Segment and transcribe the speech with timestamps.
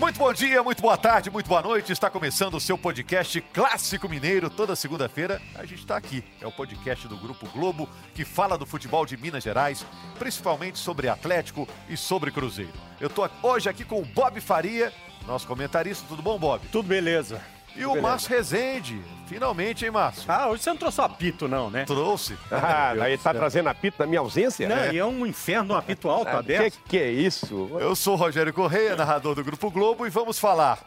[0.00, 1.92] Muito bom dia, muito boa tarde, muito boa noite.
[1.92, 4.48] Está começando o seu podcast Clássico Mineiro.
[4.48, 6.24] Toda segunda-feira a gente está aqui.
[6.40, 9.84] É o podcast do Grupo Globo que fala do futebol de Minas Gerais,
[10.18, 12.72] principalmente sobre Atlético e sobre Cruzeiro.
[12.98, 14.90] Eu estou hoje aqui com o Bob Faria,
[15.26, 16.06] nosso comentarista.
[16.08, 16.66] Tudo bom, Bob?
[16.72, 17.38] Tudo beleza.
[17.76, 19.00] E o Márcio Rezende.
[19.26, 20.24] Finalmente, hein, Márcio?
[20.26, 21.84] Ah, hoje você não trouxe o apito, não, né?
[21.84, 22.36] Trouxe.
[22.50, 24.68] Ah, aí tá trazendo apito na minha ausência?
[24.68, 24.94] Não, é.
[24.94, 26.78] e é um inferno um apito alto ah, aberto.
[26.82, 27.70] Que que é isso?
[27.80, 30.84] Eu sou o Rogério Correia, narrador do Grupo Globo, e vamos falar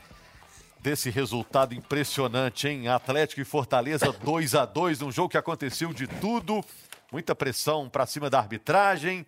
[0.81, 2.89] desse resultado impressionante, hein?
[2.89, 6.63] Atlético e Fortaleza 2 a 2 num jogo que aconteceu de tudo.
[7.11, 9.25] Muita pressão para cima da arbitragem.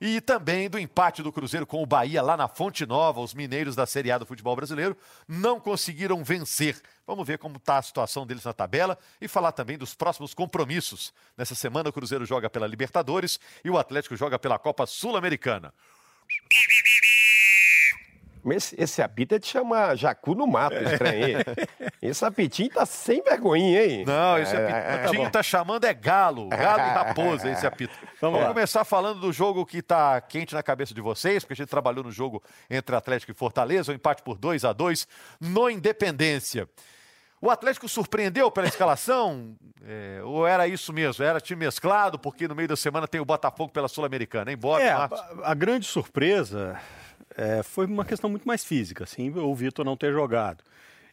[0.00, 3.20] E também do empate do Cruzeiro com o Bahia lá na Fonte Nova.
[3.20, 6.80] Os mineiros da Série A do futebol brasileiro não conseguiram vencer.
[7.04, 11.12] Vamos ver como está a situação deles na tabela e falar também dos próximos compromissos.
[11.36, 15.74] Nessa semana, o Cruzeiro joga pela Libertadores e o Atlético joga pela Copa Sul-Americana.
[18.50, 21.38] Esse, esse apito é de chamar jacu no mato, estranho.
[22.00, 24.04] Esse apitinho tá sem vergonha, hein?
[24.06, 26.48] Não, esse é, apitinho é, é, tá chamando é galo.
[26.58, 27.94] Galo e raposa, esse apito.
[28.20, 31.56] Vamos, Vamos começar falando do jogo que tá quente na cabeça de vocês, porque a
[31.56, 35.06] gente trabalhou no jogo entre Atlético e Fortaleza, o um empate por 2 a 2
[35.40, 36.68] no Independência.
[37.40, 39.56] O Atlético surpreendeu pela escalação?
[39.86, 41.24] É, ou era isso mesmo?
[41.24, 44.56] Era time mesclado, porque no meio da semana tem o Botafogo pela Sul-Americana, hein?
[44.56, 45.08] Bora, é, a,
[45.44, 46.80] a grande surpresa
[47.38, 50.64] é, foi uma questão muito mais física, assim, o Vitor não ter jogado.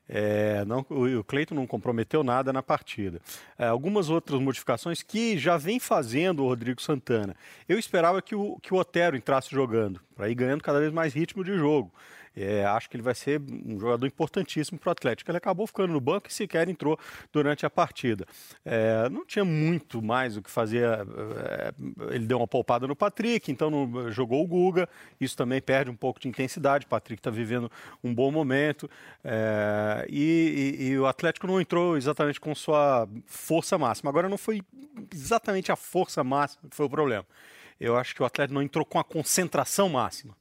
[0.07, 3.21] É, não, o Cleiton não comprometeu nada na partida.
[3.57, 7.35] É, algumas outras modificações que já vem fazendo o Rodrigo Santana.
[7.69, 11.13] Eu esperava que o, que o Otero entrasse jogando, para ir ganhando cada vez mais
[11.13, 11.91] ritmo de jogo.
[12.35, 15.31] É, acho que ele vai ser um jogador importantíssimo para o Atlético.
[15.31, 16.99] Ele acabou ficando no banco e sequer entrou
[17.31, 18.25] durante a partida.
[18.65, 20.83] É, não tinha muito mais o que fazer.
[20.83, 21.73] É,
[22.13, 24.89] ele deu uma poupada no Patrick, então não, jogou o Guga.
[25.19, 26.85] Isso também perde um pouco de intensidade.
[26.85, 27.71] O Patrick está vivendo
[28.03, 28.89] um bom momento.
[29.23, 34.09] É, e, e, e o Atlético não entrou exatamente com sua força máxima.
[34.09, 34.61] Agora não foi
[35.13, 37.25] exatamente a força máxima que foi o problema.
[37.79, 40.35] Eu acho que o Atlético não entrou com a concentração máxima.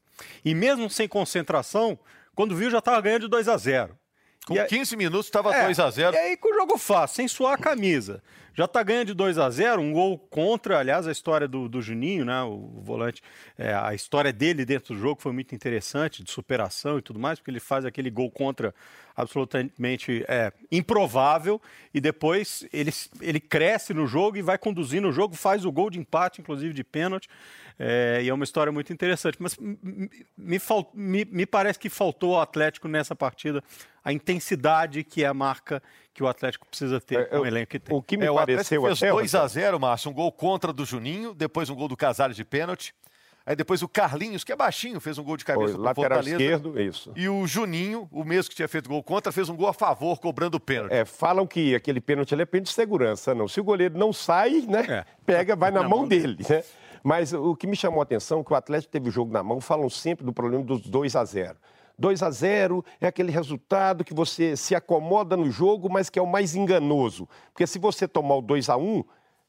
[0.44, 1.98] E mesmo sem concentração,
[2.34, 3.98] quando viu já estava ganhando de 2 a 0.
[4.46, 7.16] Com e 15 minutos estava é, 2 a 0 E aí com o jogo fácil,
[7.16, 8.22] sem suar a camisa.
[8.56, 11.82] Já está ganhando de 2 a 0 um gol contra, aliás, a história do, do
[11.82, 13.20] Juninho, né, o volante,
[13.58, 17.40] é, a história dele dentro do jogo foi muito interessante, de superação e tudo mais,
[17.40, 18.72] porque ele faz aquele gol contra
[19.16, 21.60] absolutamente é, improvável
[21.92, 25.90] e depois ele, ele cresce no jogo e vai conduzindo o jogo, faz o gol
[25.90, 27.28] de empate, inclusive de pênalti.
[27.76, 29.36] É, e é uma história muito interessante.
[29.40, 30.60] Mas me,
[30.94, 33.62] me, me, parece que faltou ao Atlético nessa partida
[34.04, 35.82] a intensidade que é a marca
[36.14, 37.94] que o Atlético precisa ter é, com o elenco que tem.
[37.94, 40.72] O que me é, pareceu o Atlético fez 2 a 0 Márcio, um gol contra
[40.72, 42.94] do Juninho, depois um gol do Casares de pênalti.
[43.46, 46.42] Aí depois o Carlinhos, que é baixinho, fez um gol de cabeça Foi, lateral Fortaleza.
[46.42, 47.12] esquerdo, isso.
[47.14, 50.18] E o Juninho, o mesmo que tinha feito gol contra, fez um gol a favor,
[50.18, 50.92] cobrando o pênalti.
[50.92, 53.46] É, falam que aquele pênalti é pênalti de segurança, não.
[53.46, 55.04] Se o goleiro não sai, né, é.
[55.26, 56.64] pega, vai na, na mão, mão dele, dele, né?
[57.02, 59.42] Mas o que me chamou a atenção é que o Atlético teve o jogo na
[59.42, 61.54] mão, falam sempre do problema dos 2 a 0
[61.98, 66.22] 2 a 0 é aquele resultado que você se acomoda no jogo, mas que é
[66.22, 67.28] o mais enganoso.
[67.52, 69.04] Porque se você tomar o 2 a 1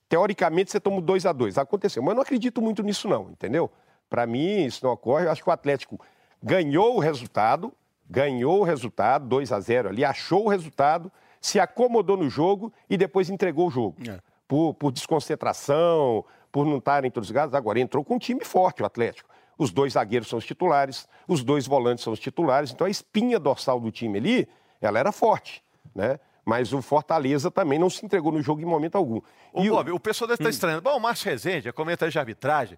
[0.08, 3.32] teoricamente você toma o 2 a 2 Aconteceu, mas eu não acredito muito nisso não,
[3.32, 3.72] entendeu?
[4.10, 5.26] Para mim isso não ocorre.
[5.26, 6.00] Eu acho que o Atlético
[6.42, 7.74] ganhou o resultado,
[8.08, 12.98] ganhou o resultado, 2 a 0 ali, achou o resultado, se acomodou no jogo e
[12.98, 13.98] depois entregou o jogo.
[14.08, 14.20] É.
[14.48, 17.56] Por, por desconcentração, por não estarem todos ligados.
[17.56, 19.28] Agora, entrou com um time forte o Atlético.
[19.58, 22.72] Os dois zagueiros são os titulares, os dois volantes são os titulares.
[22.72, 24.48] Então, a espinha dorsal do time ali,
[24.82, 26.20] ela era forte, né?
[26.44, 29.20] Mas o Fortaleza também não se entregou no jogo em momento algum.
[29.52, 29.96] Ô, e Bob, o...
[29.96, 30.52] o pessoal deve estar hum.
[30.52, 30.82] estranhando.
[30.82, 32.78] Bom, o Márcio Rezende, é comentário de arbitragem.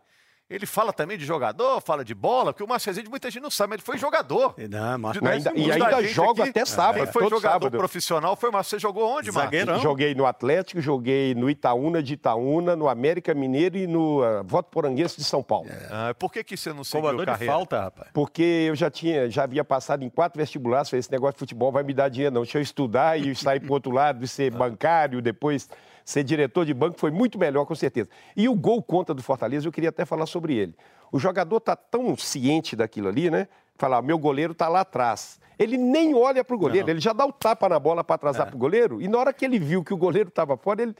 [0.50, 3.52] Ele fala também de jogador, fala de bola, porque o Márcio Rezende muita gente não
[3.52, 4.56] sabe, mas ele foi jogador.
[4.70, 5.22] Não, Márcio...
[5.22, 7.00] de, ainda, e ainda joga até sábado.
[7.00, 7.78] Ele foi jogador sábado.
[7.78, 8.78] profissional, foi Márcio.
[8.78, 9.80] Você jogou onde, Márcio?
[9.80, 14.70] Joguei no Atlético, joguei no Itaúna de Itaúna, no América Mineiro e no uh, Voto
[14.70, 15.68] Poranguense de São Paulo.
[15.70, 15.88] É.
[15.92, 17.54] Ah, por que, que você não seguiu Comador carreira?
[17.54, 18.10] de falta, rapaz.
[18.14, 21.74] Porque eu já tinha, já havia passado em quatro vestibulares, falei, esse negócio de futebol
[21.74, 22.44] vai me dar dinheiro não.
[22.44, 25.68] Deixa eu estudar e sair para o outro lado e ser bancário, depois
[26.08, 28.10] ser diretor de banco, foi muito melhor, com certeza.
[28.34, 30.74] E o gol contra do Fortaleza, eu queria até falar sobre ele.
[31.12, 33.50] O jogador está tão ciente daquilo ali, né?
[33.76, 35.38] Falar, meu goleiro está lá atrás.
[35.60, 36.94] Ele nem olha para o goleiro, Não.
[36.94, 38.50] ele já dá o tapa na bola para atrasar é.
[38.50, 39.02] para o goleiro.
[39.02, 40.96] E na hora que ele viu que o goleiro estava fora, ele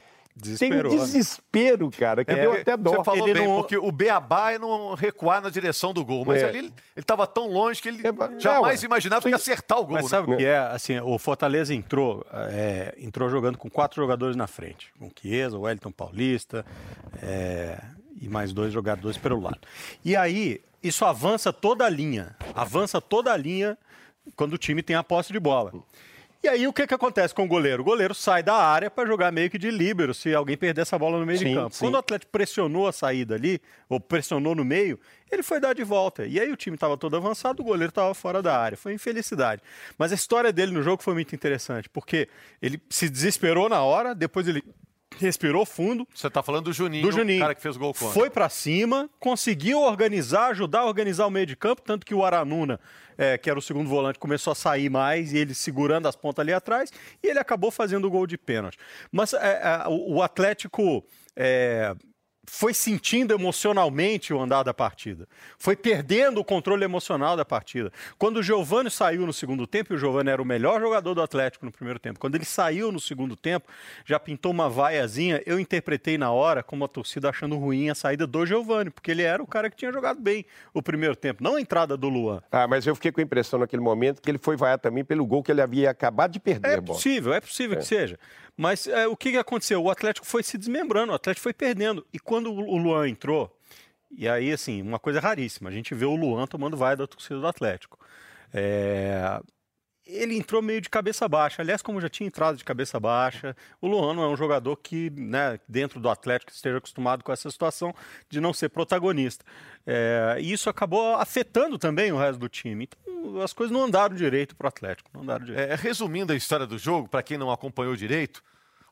[0.58, 0.88] tem um né?
[0.88, 2.96] desespero, cara, que é, deu até dó.
[2.96, 3.56] Você falou ele bem, não...
[3.56, 6.48] porque o Beabá é não recuar na direção do gol, mas é.
[6.48, 9.94] ali ele estava tão longe que ele é, jamais imaginava que ia acertar o gol.
[9.94, 10.08] Mas né?
[10.10, 10.58] sabe o que é?
[10.58, 14.92] Assim, o Fortaleza entrou, é, entrou jogando com quatro jogadores na frente.
[14.98, 16.64] Com Chiesa, o Wellington Paulista,
[17.22, 17.80] é,
[18.20, 19.60] e mais dois jogadores pelo lado.
[20.04, 23.76] E aí, isso avança toda a linha, avança toda a linha
[24.36, 25.72] quando o time tem a posse de bola.
[26.42, 27.82] E aí o que, que acontece com o goleiro?
[27.82, 30.96] O goleiro sai da área para jogar meio que de líbero, se alguém perder essa
[30.96, 31.74] bola no meio sim, de campo.
[31.74, 31.84] Sim.
[31.84, 35.00] Quando o Atlético pressionou a saída ali, ou pressionou no meio,
[35.32, 36.24] ele foi dar de volta.
[36.26, 38.78] E aí o time estava todo avançado, o goleiro estava fora da área.
[38.78, 39.60] Foi infelicidade.
[39.98, 42.28] Mas a história dele no jogo foi muito interessante, porque
[42.62, 44.62] ele se desesperou na hora, depois ele
[45.16, 46.06] respirou fundo.
[46.14, 48.12] Você está falando do Juninho, do Juninho, cara que fez o gol contra.
[48.12, 52.24] Foi para cima, conseguiu organizar, ajudar a organizar o meio de campo, tanto que o
[52.24, 52.78] Aranuna,
[53.16, 56.42] é, que era o segundo volante, começou a sair mais e ele segurando as pontas
[56.42, 58.78] ali atrás, e ele acabou fazendo o gol de pênalti.
[59.10, 61.94] Mas é, é, o Atlético é,
[62.48, 65.28] foi sentindo emocionalmente o andar da partida.
[65.58, 67.92] Foi perdendo o controle emocional da partida.
[68.16, 71.20] Quando o Giovani saiu no segundo tempo, e o Giovani era o melhor jogador do
[71.20, 73.68] Atlético no primeiro tempo, quando ele saiu no segundo tempo,
[74.04, 78.26] já pintou uma vaiazinha, eu interpretei na hora como a torcida achando ruim a saída
[78.26, 81.56] do Giovani, porque ele era o cara que tinha jogado bem o primeiro tempo, não
[81.56, 82.42] a entrada do Luan.
[82.50, 85.24] Ah, mas eu fiquei com a impressão naquele momento que ele foi vaiar também pelo
[85.26, 86.78] gol que ele havia acabado de perder.
[86.78, 87.80] É possível, é possível é.
[87.80, 88.18] que seja.
[88.58, 89.80] Mas é, o que, que aconteceu?
[89.80, 92.04] O Atlético foi se desmembrando, o Atlético foi perdendo.
[92.12, 93.56] E quando o Luan entrou,
[94.10, 97.38] e aí, assim, uma coisa raríssima, a gente vê o Luan tomando vai da torcida
[97.38, 97.96] do Atlético.
[98.52, 99.40] É,
[100.08, 101.60] ele entrou meio de cabeça baixa.
[101.60, 105.10] Aliás, como já tinha entrado de cabeça baixa, o Luan não é um jogador que,
[105.10, 107.94] né, dentro do Atlético, esteja acostumado com essa situação
[108.30, 109.44] de não ser protagonista.
[109.86, 112.88] É, e isso acabou afetando também o resto do time.
[112.90, 115.10] Então, as coisas não andaram direito para o Atlético.
[115.12, 115.70] Não andaram direito.
[115.70, 118.42] É, resumindo a história do jogo, para quem não acompanhou direito,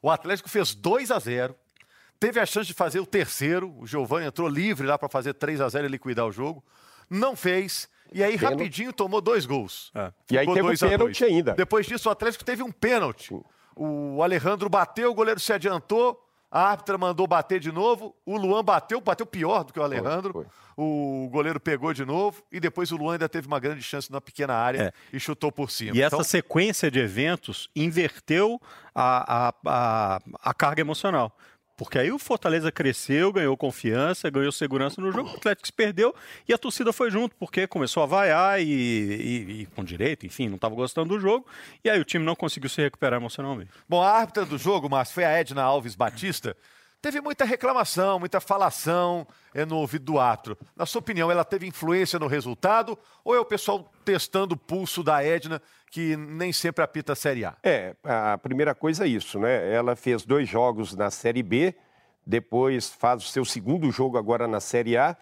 [0.02, 1.56] o Atlético fez 2 a 0
[2.19, 3.74] teve a chance de fazer o terceiro.
[3.78, 6.64] O Giovanni entrou livre lá para fazer 3 a 0 e liquidar o jogo.
[7.08, 8.53] Não fez e aí, pênalti.
[8.53, 9.91] rapidinho, tomou dois gols.
[9.94, 10.12] É.
[10.31, 11.55] E aí teve um pênalti ainda.
[11.55, 13.35] Depois disso, o Atlético teve um pênalti.
[13.75, 18.64] O Alejandro bateu, o goleiro se adiantou, a árbitra mandou bater de novo, o Luan
[18.64, 20.32] bateu, bateu pior do que o Alejandro.
[20.32, 20.53] Foi, foi.
[20.79, 24.20] O goleiro pegou de novo e depois o Luan ainda teve uma grande chance na
[24.20, 24.93] pequena área é.
[25.12, 25.97] e chutou por cima.
[25.97, 26.20] E então...
[26.20, 28.61] essa sequência de eventos inverteu
[28.94, 31.37] a, a, a, a carga emocional.
[31.76, 36.14] Porque aí o Fortaleza cresceu, ganhou confiança, ganhou segurança no jogo, o Atlético se perdeu
[36.49, 40.49] e a torcida foi junto, porque começou a vaiar e, e, e com direito, enfim,
[40.49, 41.46] não estava gostando do jogo,
[41.84, 43.70] e aí o time não conseguiu se recuperar emocionalmente.
[43.87, 46.56] Bom, a árbitra do jogo, mas foi a Edna Alves Batista,
[47.02, 50.56] teve muita reclamação, muita falação é, no ouvido do árbitro.
[50.75, 55.02] Na sua opinião, ela teve influência no resultado ou é o pessoal testando o pulso
[55.02, 57.56] da Edna, que nem sempre apita a Série A?
[57.62, 59.72] É, a primeira coisa é isso, né?
[59.72, 61.74] Ela fez dois jogos na Série B,
[62.24, 65.16] depois faz o seu segundo jogo agora na Série A.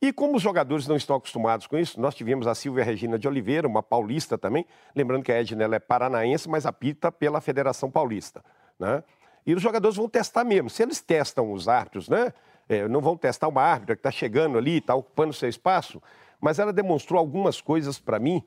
[0.00, 3.26] E como os jogadores não estão acostumados com isso, nós tivemos a Silvia Regina de
[3.26, 8.44] Oliveira, uma paulista também, lembrando que a Edna é paranaense, mas apita pela Federação Paulista,
[8.78, 9.02] né?
[9.44, 10.68] E os jogadores vão testar mesmo.
[10.68, 12.32] Se eles testam os árbitros, né?
[12.68, 16.02] É, não vão testar uma árbitra que está chegando ali, está ocupando seu espaço,
[16.38, 18.44] mas ela demonstrou algumas coisas para mim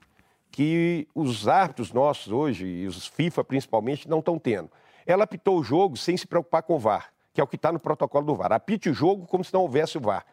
[0.51, 4.69] que os árbitros nossos hoje, e os FIFA principalmente, não estão tendo.
[5.05, 7.71] Ela apitou o jogo sem se preocupar com o VAR, que é o que está
[7.71, 8.51] no protocolo do VAR.
[8.51, 10.25] Apite o jogo como se não houvesse o VAR.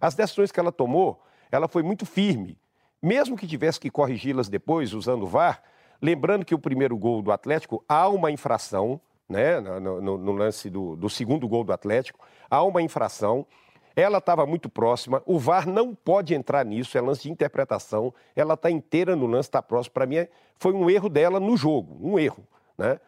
[0.00, 2.58] As decisões que ela tomou, ela foi muito firme.
[3.00, 5.62] Mesmo que tivesse que corrigi-las depois, usando o VAR,
[6.00, 10.68] lembrando que o primeiro gol do Atlético há uma infração, né, no, no, no lance
[10.68, 13.46] do, do segundo gol do Atlético, há uma infração.
[13.94, 18.54] Ela estava muito próxima, o VAR não pode entrar nisso, é lance de interpretação, ela
[18.54, 19.92] está inteira no lance, está próximo.
[19.92, 22.46] Para mim, é, foi um erro dela no jogo, um erro.
[22.76, 22.98] Né?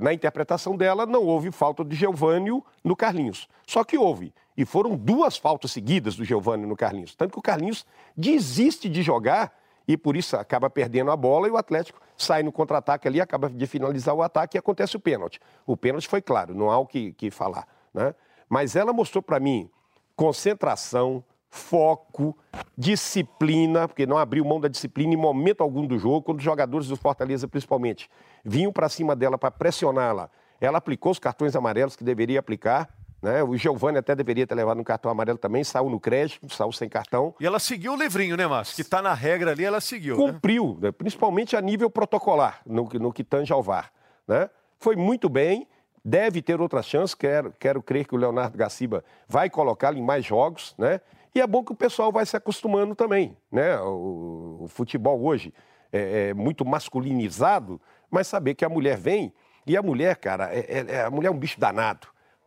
[0.00, 3.46] Na interpretação dela, não houve falta de Geovânio no Carlinhos.
[3.66, 4.32] Só que houve.
[4.56, 7.14] E foram duas faltas seguidas do Geovânio no Carlinhos.
[7.14, 7.84] Tanto que o Carlinhos
[8.16, 9.52] desiste de jogar
[9.86, 13.48] e por isso acaba perdendo a bola e o Atlético sai no contra-ataque ali, acaba
[13.50, 15.38] de finalizar o ataque e acontece o pênalti.
[15.66, 17.68] O pênalti foi claro, não há o que, que falar.
[17.92, 18.14] Né?
[18.48, 19.70] Mas ela mostrou para mim
[20.16, 22.36] concentração, foco,
[22.76, 26.88] disciplina, porque não abriu mão da disciplina em momento algum do jogo, quando os jogadores
[26.88, 28.10] do Fortaleza, principalmente,
[28.44, 30.30] vinham para cima dela para pressioná-la.
[30.60, 32.88] Ela aplicou os cartões amarelos que deveria aplicar,
[33.22, 33.42] né?
[33.42, 36.88] O Giovanni até deveria ter levado um cartão amarelo também, saiu no crédito, saiu sem
[36.88, 37.34] cartão.
[37.40, 38.74] E ela seguiu o livrinho, né, Márcio?
[38.76, 40.16] Que está na regra ali, ela seguiu.
[40.16, 40.32] Né?
[40.32, 40.92] Cumpriu, né?
[40.92, 43.90] principalmente a nível protocolar, no, no que tange ao VAR.
[44.28, 44.48] Né?
[44.78, 45.66] Foi muito bem,
[46.06, 50.24] deve ter outras chances, quero, quero crer que o Leonardo Gaciba vai colocá-lo em mais
[50.24, 51.00] jogos, né?
[51.34, 53.76] E é bom que o pessoal vai se acostumando também, né?
[53.80, 55.52] O, o futebol hoje
[55.92, 59.32] é, é, muito masculinizado, mas saber que a mulher vem,
[59.66, 62.06] e a mulher, cara, é, é, é a mulher é um bicho danado.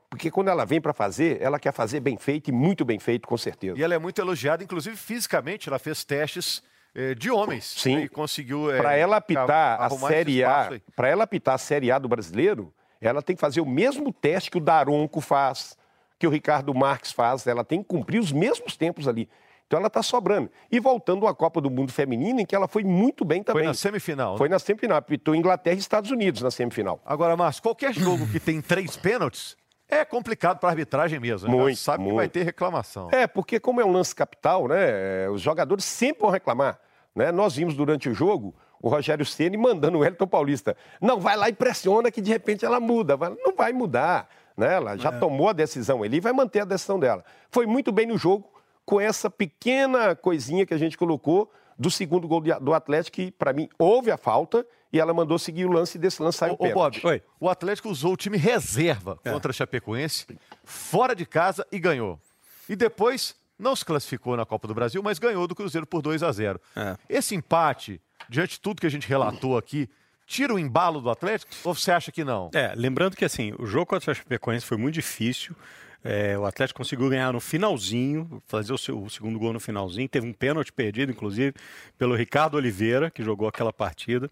[0.10, 3.28] Porque quando ela vem para fazer, ela quer fazer bem feito e muito bem feito,
[3.28, 3.78] com certeza.
[3.78, 6.63] E ela é muito elogiada, inclusive fisicamente, ela fez testes
[6.96, 7.66] eh, de homens.
[7.78, 7.98] Sim.
[7.98, 8.72] Né, e conseguiu.
[8.72, 12.74] Eh, para ela apitar a Série A, para ela apitar a Série A do brasileiro,
[13.08, 15.77] ela tem que fazer o mesmo teste que o Daronco faz,
[16.18, 17.48] que o Ricardo Marques faz.
[17.48, 19.29] Ela tem que cumprir os mesmos tempos ali.
[19.70, 20.50] Então ela está sobrando.
[20.72, 23.62] E voltando à Copa do Mundo Feminina, em que ela foi muito bem também.
[23.62, 24.36] Foi na semifinal.
[24.36, 24.56] Foi né?
[24.56, 24.98] na semifinal.
[24.98, 27.00] Apitou Inglaterra e Estados Unidos na semifinal.
[27.06, 29.56] Agora, Márcio, qualquer jogo que tem três pênaltis
[29.88, 31.48] é complicado para a arbitragem mesmo.
[31.50, 31.56] Né?
[31.56, 32.13] Muito, sabe muito.
[32.13, 33.10] que vai ter reclamação.
[33.12, 35.29] É, porque como é um lance capital, né?
[35.29, 36.79] Os jogadores sempre vão reclamar.
[37.15, 37.32] Né?
[37.32, 40.75] Nós vimos durante o jogo o Rogério Ceni mandando o Elton Paulista.
[41.01, 43.17] Não, vai lá e pressiona que de repente ela muda.
[43.17, 44.29] Não vai mudar.
[44.55, 44.75] Né?
[44.75, 45.19] Ela já é.
[45.19, 47.24] tomou a decisão ali e vai manter a decisão dela.
[47.50, 48.50] Foi muito bem no jogo
[48.86, 53.53] com essa pequena coisinha que a gente colocou do segundo gol do Atlético, que para
[53.53, 56.65] mim houve a falta e ela mandou seguir o lance e desse lance saiu o
[56.65, 57.21] Ô, Bob, Oi.
[57.39, 59.31] o Atlético usou o time reserva é.
[59.31, 60.25] contra a Chapecoense,
[60.63, 62.19] fora de casa e ganhou.
[62.67, 66.24] E depois não se classificou na Copa do Brasil, mas ganhou do Cruzeiro por 2
[66.24, 66.59] a 0.
[66.75, 66.98] É.
[67.07, 69.89] Esse empate, diante de tudo que a gente relatou aqui,
[70.25, 72.51] tira o embalo do Atlético ou você acha que não?
[72.53, 75.55] É, lembrando que assim, o jogo contra a Chapecoense foi muito difícil.
[76.01, 80.07] É, o Atlético conseguiu ganhar no finalzinho, fazer o, seu, o, segundo gol no finalzinho.
[80.07, 81.53] Teve um pênalti perdido, inclusive,
[81.97, 84.31] pelo Ricardo Oliveira, que jogou aquela partida.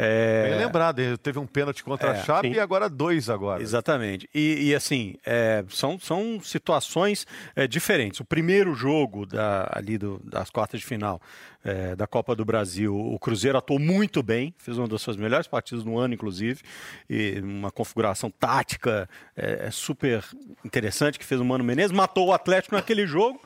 [0.00, 0.50] É...
[0.50, 2.54] Bem lembrado, teve um pênalti contra é, a Chape sim.
[2.54, 3.60] e agora dois agora.
[3.60, 4.30] Exatamente.
[4.32, 7.26] E, e assim, é, são, são situações
[7.56, 8.20] é, diferentes.
[8.20, 11.20] O primeiro jogo da, ali do, das quartas de final
[11.64, 12.96] é, da Copa do Brasil.
[12.96, 16.62] O Cruzeiro atuou muito bem, fez uma das suas melhores partidas no ano, inclusive,
[17.10, 20.22] e uma configuração tática é, super
[20.64, 23.40] interessante que fez o Mano Menezes, matou o Atlético naquele jogo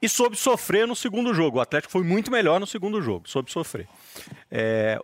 [0.00, 1.58] e soube sofrer no segundo jogo.
[1.58, 3.88] O Atlético foi muito melhor no segundo jogo, soube sofrer.
[4.48, 4.96] É,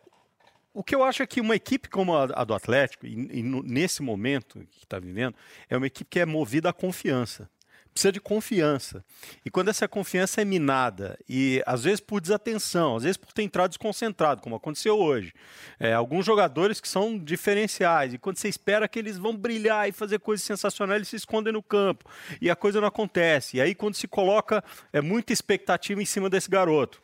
[0.79, 3.43] o que eu acho é que uma equipe como a, a do Atlético, e, e
[3.43, 5.35] no, nesse momento que está vivendo,
[5.69, 7.51] é uma equipe que é movida à confiança
[7.93, 9.05] precisa de confiança.
[9.45, 13.43] E quando essa confiança é minada, e às vezes por desatenção, às vezes por ter
[13.43, 15.33] entrado desconcentrado, como aconteceu hoje,
[15.81, 19.93] é, alguns jogadores que são diferenciais, e quando você espera que eles vão brilhar e
[19.93, 22.09] fazer coisas sensacionais, eles se escondem no campo,
[22.41, 23.57] e a coisa não acontece.
[23.57, 27.03] E aí, quando se coloca é, muita expectativa em cima desse garoto,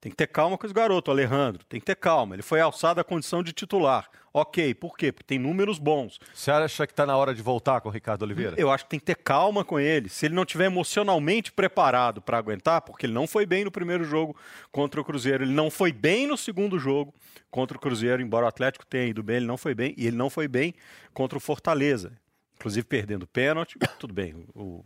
[0.00, 1.64] tem que ter calma com esse garoto, Alejandro.
[1.64, 2.34] Tem que ter calma.
[2.34, 4.08] Ele foi alçado à condição de titular.
[4.32, 5.10] Ok, por quê?
[5.10, 6.20] Porque tem números bons.
[6.32, 8.54] Você acha que está na hora de voltar com o Ricardo Oliveira?
[8.56, 10.08] Eu acho que tem que ter calma com ele.
[10.08, 14.04] Se ele não estiver emocionalmente preparado para aguentar, porque ele não foi bem no primeiro
[14.04, 14.36] jogo
[14.70, 17.12] contra o Cruzeiro, ele não foi bem no segundo jogo
[17.50, 19.94] contra o Cruzeiro, embora o Atlético tenha ido bem, ele não foi bem.
[19.96, 20.74] E ele não foi bem
[21.12, 22.12] contra o Fortaleza
[22.58, 23.78] inclusive perdendo pênalti.
[24.00, 24.84] Tudo bem, o,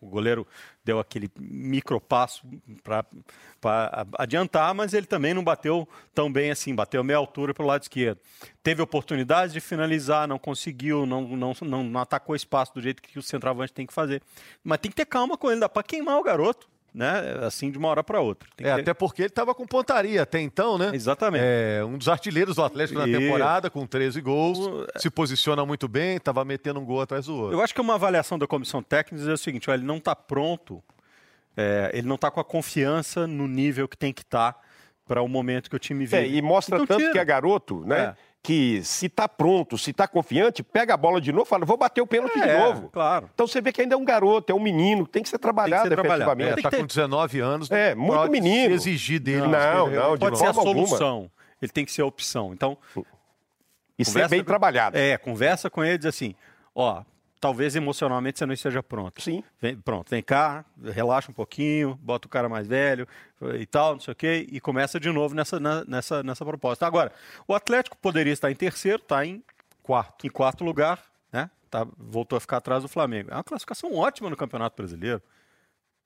[0.00, 0.46] o goleiro
[0.84, 2.42] deu aquele micropasso
[2.82, 3.04] para
[4.18, 7.82] adiantar, mas ele também não bateu tão bem assim, bateu meia altura para o lado
[7.82, 8.18] esquerdo.
[8.62, 13.18] Teve oportunidade de finalizar, não conseguiu, não, não, não, não atacou espaço do jeito que
[13.18, 14.22] o centroavante tem que fazer.
[14.64, 17.38] Mas tem que ter calma com ele, dá para queimar o garoto né?
[17.42, 18.48] Assim de uma hora para outra.
[18.58, 18.80] É, ter...
[18.80, 20.90] Até porque ele estava com pontaria até então, né?
[20.92, 21.44] Exatamente.
[21.44, 24.86] É, um dos artilheiros do Atlético na temporada, com 13 gols, o...
[24.96, 27.56] se posiciona muito bem, estava metendo um gol atrás do outro.
[27.56, 30.82] Eu acho que uma avaliação da comissão técnica é o seguinte: ele não está pronto,
[31.56, 34.60] é, ele não está com a confiança no nível que tem que estar tá
[35.06, 36.16] para o momento que o time vive.
[36.16, 37.12] É, e mostra então, tanto tira.
[37.12, 38.14] que é garoto, né?
[38.16, 41.66] É que se está pronto, se está confiante, pega a bola de novo e fala,
[41.66, 42.88] vou bater o pênalti é, de novo.
[42.88, 43.28] Claro.
[43.34, 45.88] Então você vê que ainda é um garoto, é um menino, tem que ser trabalhado
[45.88, 46.56] tem que ser efetivamente.
[46.58, 47.70] Está é, com 19 anos.
[47.70, 48.74] É, muito menino.
[48.74, 49.42] exigir dele.
[49.42, 51.08] Não, não, não pode ser a solução.
[51.08, 51.30] Alguma.
[51.60, 52.52] Ele tem que ser a opção.
[52.54, 52.78] Então.
[53.98, 54.96] E ser bem trabalhado.
[54.96, 56.34] É, conversa com ele e diz assim:
[56.74, 57.02] ó,
[57.40, 59.22] talvez emocionalmente você não esteja pronto.
[59.22, 59.42] Sim.
[59.60, 63.08] Vem, pronto, vem cá, relaxa um pouquinho, bota o cara mais velho
[63.58, 66.86] e tal, não sei o quê, e começa de novo nessa, nessa, nessa proposta.
[66.86, 67.10] Agora,
[67.48, 69.42] o Atlético poderia estar em terceiro, está em
[69.82, 71.50] quarto, em quarto lugar, né?
[71.70, 73.30] Tá, voltou a ficar atrás do Flamengo.
[73.30, 75.22] É uma classificação ótima no Campeonato Brasileiro.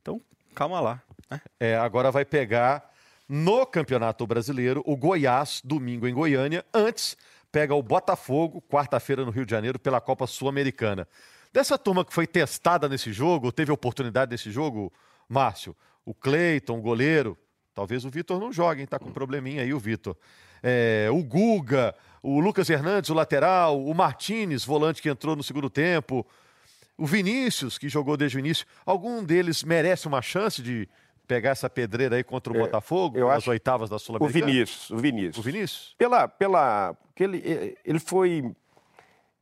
[0.01, 0.21] Então,
[0.55, 1.03] calma lá.
[1.31, 1.41] Né?
[1.59, 2.93] É, agora vai pegar
[3.29, 7.17] no Campeonato Brasileiro o Goiás, domingo em Goiânia, antes
[7.55, 11.07] pega o Botafogo, quarta-feira no Rio de Janeiro, pela Copa Sul-Americana.
[11.53, 14.93] Dessa turma que foi testada nesse jogo, teve oportunidade nesse jogo,
[15.29, 17.39] Márcio, o Cleiton, o goleiro,
[17.73, 18.89] talvez o Vitor não jogue, hein?
[18.89, 20.17] Tá com um probleminha aí o Vitor.
[20.65, 25.71] É, o Guga, o Lucas Hernandes, o lateral, o Martinez, volante que entrou no segundo
[25.71, 26.27] tempo,
[26.99, 28.67] o Vinícius, que jogou desde o início.
[28.85, 30.89] Algum deles merece uma chance de
[31.27, 33.51] pegar essa pedreira aí contra o é, Botafogo, nas acho...
[33.51, 34.45] oitavas da Sul-Americana?
[34.45, 35.39] O Vinícius, o Vinícius.
[35.39, 35.95] O Vinícius?
[35.99, 38.55] Pela, pela, porque ele, ele foi,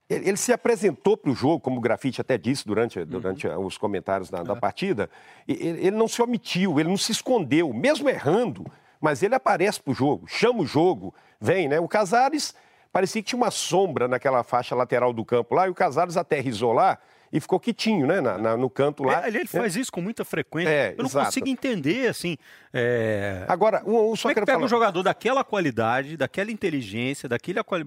[0.08, 3.06] ele, se apresentou para o jogo, como o Grafite até disse durante, uhum.
[3.06, 4.56] durante os comentários da, da é.
[4.56, 5.10] partida,
[5.46, 8.64] ele, ele não se omitiu, ele não se escondeu, mesmo errando,
[9.00, 11.80] mas ele aparece para o jogo, chama o jogo, vem, né?
[11.80, 12.54] O Casares
[12.92, 16.72] parecia que tinha uma sombra naquela faixa lateral do campo lá, e o Casares aterrizou
[16.72, 16.98] lá,
[17.32, 18.20] e ficou quietinho, né?
[18.20, 19.24] Na, na, no canto lá.
[19.24, 20.68] É, ele, ele faz isso com muita frequência.
[20.68, 21.26] É, Eu não exato.
[21.26, 22.36] consigo entender, assim.
[22.74, 23.46] É...
[23.48, 24.66] Agora, o, o só Como é que pega falar...
[24.66, 27.86] um jogador daquela qualidade, daquela inteligência, daquela quali...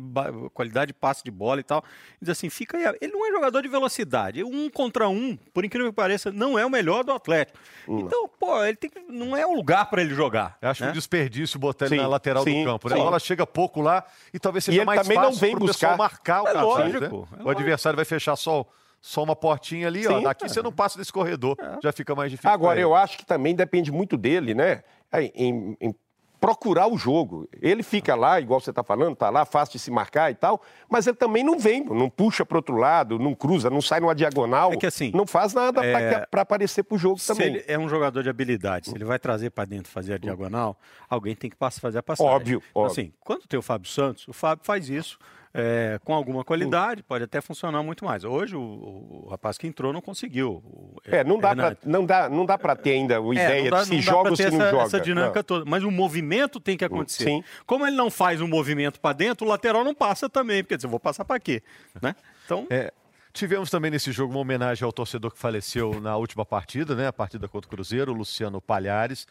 [0.51, 1.83] qualidade de passe de bola e tal,
[2.19, 2.97] e diz assim, fica aí.
[2.99, 4.43] Ele não é jogador de velocidade.
[4.43, 7.59] Um contra um, por incrível que pareça, não é o melhor do Atlético.
[7.87, 7.99] Hum.
[7.99, 8.99] Então, pô, ele tem que...
[9.07, 10.57] não é o lugar para ele jogar.
[10.59, 10.89] Eu acho né?
[10.89, 12.89] um desperdício botar ele sim, na lateral sim, do campo.
[12.89, 12.95] Né?
[12.95, 15.95] A bola chega pouco lá e talvez seja e mais também fácil não vem buscar
[15.95, 17.37] marcar o é lógico, né?
[17.39, 18.65] é o adversário vai fechar só
[19.05, 20.19] só uma portinha ali, Sim, ó.
[20.21, 20.47] Daqui é.
[20.47, 21.77] você não passa desse corredor, é.
[21.83, 22.50] já fica mais difícil.
[22.50, 24.81] Agora, eu acho que também depende muito dele, né?
[25.13, 25.95] Em, em
[26.39, 27.47] procurar o jogo.
[27.62, 30.59] Ele fica lá, igual você está falando, está lá, fácil de se marcar e tal,
[30.89, 34.15] mas ele também não vem, não puxa para outro lado, não cruza, não sai numa
[34.15, 34.74] diagonal.
[34.74, 35.12] É que assim.
[35.13, 36.25] Não faz nada é...
[36.25, 37.47] para aparecer para o jogo se também.
[37.47, 38.89] Ele é um jogador de habilidade.
[38.89, 40.75] Se ele vai trazer para dentro fazer a diagonal,
[41.07, 42.33] alguém tem que fazer a passagem.
[42.33, 42.91] Óbvio, então, óbvio.
[42.91, 45.19] Assim, quando tem o Fábio Santos, o Fábio faz isso
[45.57, 48.25] é, com alguma qualidade, pode até funcionar muito mais.
[48.25, 50.62] Hoje, o, o rapaz que entrou não conseguiu.
[50.65, 53.81] O, é, não dá para não dá, não dá ter ainda a é, ideia dá,
[53.81, 54.83] de se joga ou se não essa, joga.
[54.83, 55.43] Essa dinâmica não.
[55.43, 55.65] toda.
[55.65, 57.24] Mas o movimento tem que acontecer.
[57.24, 57.43] Sim.
[57.65, 60.62] Como ele não faz um movimento para dentro, o lateral não passa também.
[60.62, 61.63] Porque dizer, eu vou passar para quê?
[62.01, 62.13] Né?
[62.45, 62.67] Então.
[62.69, 62.91] É,
[63.31, 67.07] tivemos também nesse jogo uma homenagem ao torcedor que faleceu na última partida, né?
[67.07, 69.25] A partida contra o Cruzeiro, o Luciano Palhares.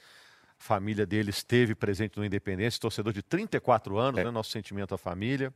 [0.59, 4.25] A família dele esteve presente no Independência, torcedor de 34 anos, é.
[4.25, 4.31] né?
[4.31, 5.53] Nosso sentimento à família.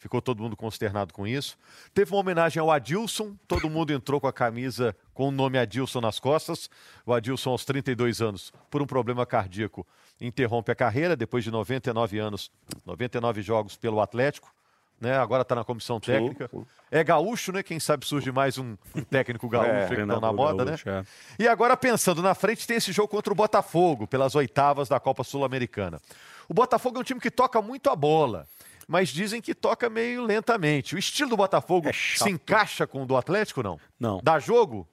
[0.00, 1.58] Ficou todo mundo consternado com isso.
[1.92, 6.00] Teve uma homenagem ao Adilson, todo mundo entrou com a camisa com o nome Adilson
[6.00, 6.70] nas costas.
[7.04, 9.86] O Adilson, aos 32 anos, por um problema cardíaco,
[10.18, 12.50] interrompe a carreira depois de 99 anos,
[12.86, 14.50] 99 jogos pelo Atlético.
[14.98, 15.18] Né?
[15.18, 16.48] Agora está na comissão técnica.
[16.50, 16.66] Sim, sim.
[16.90, 17.62] É gaúcho, né?
[17.62, 20.70] Quem sabe surge mais um, um técnico gaúcho é, que estão na moda, né?
[20.70, 21.04] gaúcho, né?
[21.38, 21.42] É.
[21.42, 25.22] E agora, pensando na frente, tem esse jogo contra o Botafogo, pelas oitavas da Copa
[25.24, 26.00] Sul-Americana.
[26.48, 28.46] O Botafogo é um time que toca muito a bola
[28.90, 30.96] mas dizem que toca meio lentamente.
[30.96, 33.78] O estilo do Botafogo é se encaixa com o do Atlético, não?
[34.00, 34.20] Não.
[34.20, 34.84] Dá jogo?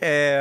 [0.00, 0.40] É,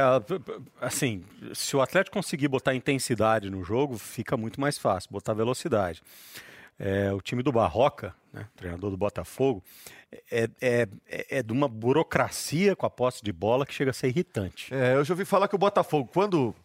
[0.81, 6.01] assim, se o Atlético conseguir botar intensidade no jogo, fica muito mais fácil, botar velocidade.
[6.79, 9.63] É, o time do Barroca, né, treinador do Botafogo,
[10.31, 10.87] é, é,
[11.29, 14.73] é, de uma burocracia com a posse de bola que chega a ser irritante.
[14.73, 16.55] É, eu já ouvi falar que o Botafogo, quando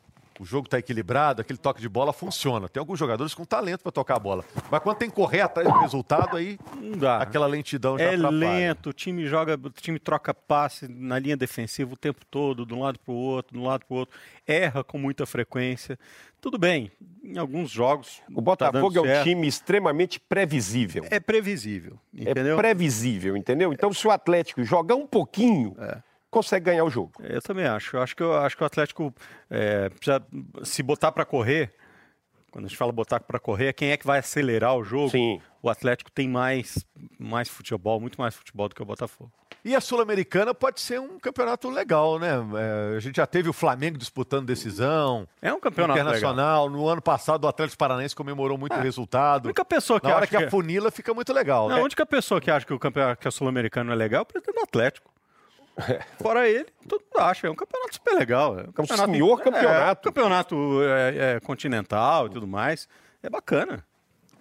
[0.41, 2.67] o jogo está equilibrado, aquele toque de bola funciona.
[2.67, 4.43] Tem alguns jogadores com talento para tocar a bola.
[4.71, 7.19] Mas quando tem que correr atrás do resultado, aí não dá.
[7.19, 8.39] aquela lentidão já É atrapalha.
[8.39, 12.73] lento, o time joga, o time troca passe na linha defensiva o tempo todo, de
[12.73, 14.19] um lado para o outro, de um lado para o outro.
[14.47, 15.99] Erra com muita frequência.
[16.41, 16.91] Tudo bem,
[17.23, 18.23] em alguns jogos.
[18.35, 21.05] O Botafogo tá é um time extremamente previsível.
[21.11, 22.55] É previsível, entendeu?
[22.55, 23.75] É previsível, entendeu?
[23.75, 25.76] Então, se o Atlético jogar um pouquinho.
[25.79, 25.99] É
[26.30, 27.12] consegue ganhar o jogo.
[27.21, 27.97] Eu também acho.
[27.97, 29.14] Eu acho que, eu acho que o Atlético
[29.50, 30.23] é, precisa
[30.62, 31.73] se botar para correr.
[32.50, 35.10] Quando a gente fala botar para correr, é quem é que vai acelerar o jogo.
[35.10, 35.40] Sim.
[35.62, 36.84] O Atlético tem mais,
[37.19, 39.30] mais futebol, muito mais futebol do que o Botafogo.
[39.64, 42.30] E a Sul-Americana pode ser um campeonato legal, né?
[42.56, 45.28] É, a gente já teve o Flamengo disputando decisão.
[45.40, 46.66] É um campeonato internacional.
[46.66, 46.80] Legal.
[46.80, 48.78] No ano passado, o Atlético Paranaense comemorou muito é.
[48.78, 49.47] o resultado.
[49.47, 51.69] A única pessoa que Na hora que, que a funila fica muito legal.
[51.69, 51.82] Não, né?
[51.82, 54.26] A única pessoa que acha que o campeonato que a Sul-Americana é legal é o
[54.26, 55.10] presidente do Atlético.
[56.21, 57.47] Fora ele, todo mundo acha.
[57.47, 58.58] É um campeonato super legal.
[58.58, 60.08] É um, campeonato, senhor campeonato.
[60.08, 62.88] É, campeonato é, é, continental e tudo mais.
[63.23, 63.84] É bacana.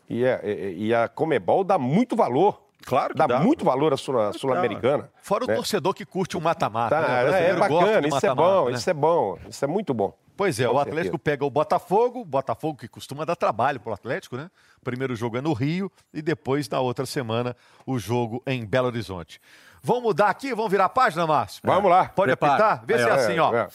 [0.10, 2.70] E, é, e a Comebol dá muito valor.
[2.86, 5.04] Claro dá, dá, muito valor à Sul-Americana.
[5.04, 5.54] Sul Fora né?
[5.54, 7.02] o torcedor que curte o mata-mata.
[7.02, 7.50] Tá, né?
[7.50, 8.72] É bacana, isso é bom, né?
[8.72, 10.18] isso é bom, isso é muito bom.
[10.40, 11.20] Pois é, Com o Atlético certeza.
[11.20, 14.50] pega o Botafogo, Botafogo que costuma dar trabalho para o Atlético, né?
[14.82, 17.54] O primeiro jogo é no Rio e depois, na outra semana,
[17.86, 19.42] o jogo em Belo Horizonte.
[19.82, 20.54] Vamos mudar aqui?
[20.54, 21.62] Vamos virar a página, Márcio?
[21.64, 22.06] Vamos lá.
[22.10, 22.54] Pode Prepara.
[22.54, 22.84] apitar?
[22.86, 23.54] Vê é, se é, é assim, ó.
[23.54, 23.68] É.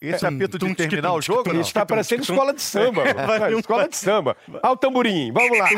[0.00, 1.50] Esse é, apito de terminar o jogo?
[1.52, 3.02] Isso está parecendo escola de samba.
[3.58, 4.36] escola de samba.
[4.48, 5.68] Olha o tamborim, vamos lá.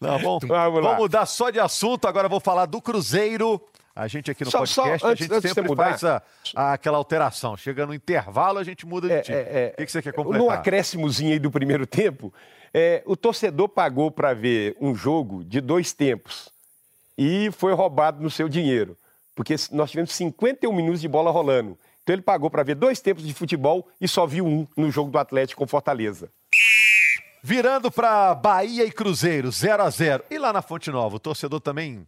[0.00, 0.38] Tá bom.
[0.40, 0.68] Vamos, lá.
[0.68, 2.06] vamos mudar só de assunto.
[2.06, 3.60] Agora vou falar do Cruzeiro.
[3.96, 6.20] A gente aqui no só, podcast, só, antes, a gente sempre faz a,
[6.56, 7.56] a, aquela alteração.
[7.56, 9.38] Chega no intervalo, a gente muda de é, time.
[9.38, 10.40] É, o que, que, você quer completar?
[10.40, 12.34] No acréscimozinho aí do primeiro tempo,
[12.72, 16.50] é, o torcedor pagou para ver um jogo de dois tempos
[17.16, 18.98] e foi roubado no seu dinheiro.
[19.32, 21.78] Porque nós tivemos 51 minutos de bola rolando.
[22.02, 25.10] Então ele pagou para ver dois tempos de futebol e só viu um no jogo
[25.10, 26.30] do Atlético com Fortaleza.
[27.42, 31.60] Virando para Bahia e Cruzeiro, 0 a 0 E lá na Fonte Nova, o torcedor
[31.60, 32.06] também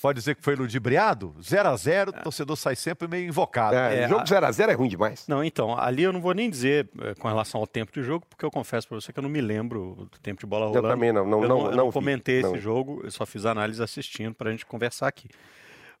[0.00, 1.34] pode dizer que foi ludibriado?
[1.42, 3.76] 0 a 0 o torcedor sai sempre meio invocado.
[3.76, 5.26] É, é, jogo 0 a 0 é ruim demais.
[5.26, 8.26] Não, então, ali eu não vou nem dizer é, com relação ao tempo de jogo,
[8.28, 10.86] porque eu confesso para você que eu não me lembro do tempo de bola rolando.
[10.86, 13.46] Eu também não, não, eu não, não, eu não comentei esse jogo, eu só fiz
[13.46, 15.28] análise assistindo para a gente conversar aqui.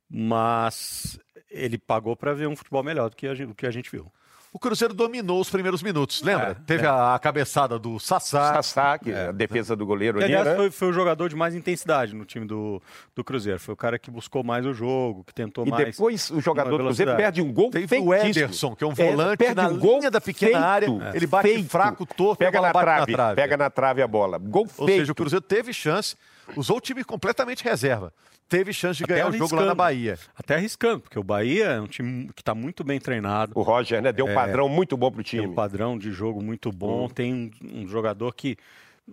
[0.08, 1.18] Mas
[1.50, 3.90] ele pagou para ver um futebol melhor do que a gente, do que a gente
[3.90, 4.10] viu.
[4.56, 6.52] O Cruzeiro dominou os primeiros minutos, lembra?
[6.52, 6.88] É, Teve é.
[6.88, 8.54] A, cabeçada do Sassá.
[8.54, 9.26] Sassá, que é.
[9.26, 10.16] a defesa do goleiro.
[10.16, 12.80] Que, aliás, foi, foi, o jogador de mais intensidade no time do,
[13.14, 13.60] do Cruzeiro.
[13.60, 15.82] Foi o cara que buscou mais o jogo, que tentou e mais.
[15.82, 18.10] E depois o jogador do Cruzeiro perde um gol Teve feitíssimo.
[18.10, 20.64] o Ederson, que é um é, volante é, na um gol linha da pequena feito,
[21.02, 21.10] área.
[21.12, 21.68] Ele bate feito.
[21.68, 24.38] fraco, torto, pega na trave, na trave, Pega na trave a bola.
[24.38, 25.00] Gol Ou feito.
[25.00, 26.16] seja, o Cruzeiro teve chance,
[26.54, 28.12] usou o time completamente reserva
[28.48, 30.18] teve chance de Até ganhar o jogo lá na Bahia.
[30.36, 33.52] Até arriscando, porque o Bahia é um time que está muito bem treinado.
[33.54, 34.12] O Roger, né?
[34.12, 35.42] Deu um é, padrão muito bom para o time.
[35.42, 37.02] Tem um padrão de jogo muito bom.
[37.02, 37.08] Uhum.
[37.08, 38.56] Tem um, um, jogador que,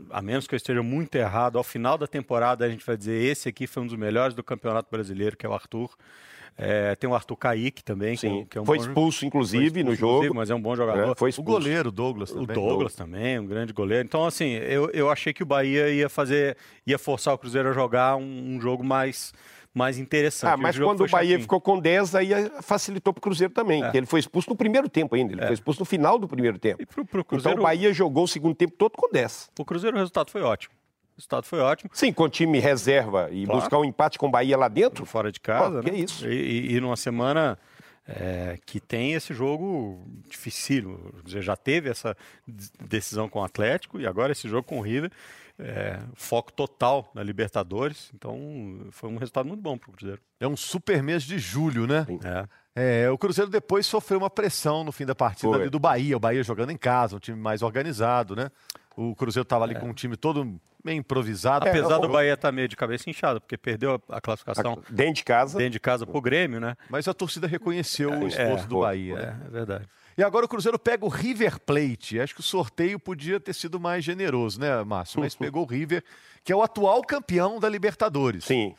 [0.09, 3.21] a menos que eu esteja muito errado, ao final da temporada a gente vai dizer
[3.23, 5.89] esse aqui foi um dos melhores do Campeonato Brasileiro, que é o Arthur.
[6.57, 8.45] É, tem o Arthur Kaique também, Sim.
[8.49, 10.13] que é um foi, expulso, inclusive, foi expulso, no jogo.
[10.17, 11.11] Inclusive, mas é um bom jogador.
[11.11, 11.51] É, foi expulso.
[11.51, 12.43] O goleiro, Douglas também.
[12.43, 14.05] O Douglas também, um grande goleiro.
[14.05, 17.73] Então, assim, eu, eu achei que o Bahia ia fazer, ia forçar o Cruzeiro a
[17.73, 19.33] jogar um, um jogo mais
[19.73, 20.53] mais interessante.
[20.53, 21.41] Ah, mas o quando o Bahia chatinho.
[21.41, 22.29] ficou com 10, aí
[22.61, 23.83] facilitou para o Cruzeiro também.
[23.83, 23.91] É.
[23.95, 25.47] Ele foi expulso no primeiro tempo ainda, ele é.
[25.47, 26.85] foi expulso no final do primeiro tempo.
[26.85, 27.55] Pro, pro Cruzeiro...
[27.55, 29.49] Então o Bahia jogou o segundo tempo todo com 10.
[29.57, 30.75] O Cruzeiro o resultado foi ótimo.
[31.13, 31.91] O resultado foi ótimo.
[31.93, 33.59] Sim, com o time reserva e claro.
[33.59, 35.05] buscar um empate com o Bahia lá dentro.
[35.05, 35.81] Fora de casa.
[35.81, 35.83] Pô, né?
[35.83, 36.27] Que é isso.
[36.27, 37.57] E, e, e numa semana
[38.07, 40.99] é, que tem esse jogo difícil.
[41.25, 42.17] Já teve essa
[42.79, 45.11] decisão com o Atlético e agora esse jogo com o River
[45.59, 48.09] é, foco total na Libertadores.
[48.13, 50.21] Então, foi um resultado muito bom para o Cruzeiro.
[50.39, 52.05] É um super mês de julho, né?
[52.75, 53.03] É.
[53.05, 53.09] é.
[53.09, 56.17] o Cruzeiro depois sofreu uma pressão no fim da partida ali do Bahia.
[56.17, 58.49] O Bahia jogando em casa, um time mais organizado, né?
[58.95, 59.79] O Cruzeiro estava ali é.
[59.79, 61.65] com um time todo meio improvisado.
[61.65, 64.81] É, apesar do Bahia estar tá meio de cabeça inchada, porque perdeu a, classificação.
[64.89, 65.57] Dentro de casa.
[65.57, 66.75] Dentro de casa pro Grêmio, né?
[66.89, 69.37] Mas a torcida reconheceu o é, esforço do Bahia.
[69.43, 69.87] É, é verdade.
[70.15, 72.19] E agora o Cruzeiro pega o River Plate.
[72.19, 75.19] Acho que o sorteio podia ter sido mais generoso, né, Márcio?
[75.19, 76.03] Mas pegou o River,
[76.43, 78.45] que é o atual campeão da Libertadores.
[78.45, 78.75] Sim.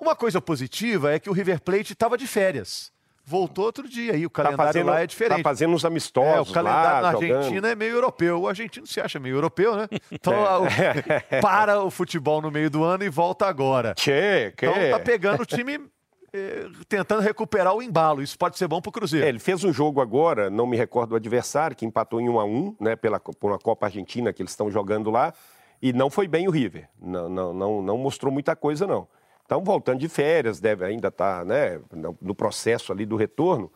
[0.00, 2.91] Uma coisa positiva é que o River Plate estava de férias.
[3.24, 5.38] Voltou outro dia e o tá calendário tá fazendo, lá é diferente.
[5.38, 6.48] Tá fazendo uns amistosos.
[6.48, 7.66] É, o calendário lá, na Argentina jogando.
[7.66, 8.40] é meio europeu.
[8.40, 9.88] O argentino se acha meio europeu, né?
[10.10, 10.34] Então
[10.66, 11.40] é.
[11.40, 13.94] para o futebol no meio do ano e volta agora.
[13.96, 14.66] Che, que...
[14.66, 15.80] Então tá pegando o time
[16.34, 18.22] eh, tentando recuperar o embalo.
[18.22, 19.24] Isso pode ser bom para o Cruzeiro.
[19.24, 22.40] É, ele fez um jogo agora, não me recordo o adversário, que empatou em 1
[22.40, 25.32] a 1 né, pela, por uma Copa Argentina que eles estão jogando lá,
[25.80, 26.88] e não foi bem o River.
[27.00, 29.06] Não, não, não, não mostrou muita coisa, não.
[29.44, 31.80] Então, voltando de férias, deve ainda estar tá, né,
[32.20, 33.70] no processo ali do retorno.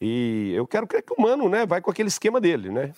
[0.00, 2.92] E eu quero crer que o Mano né, vai com aquele esquema dele, né?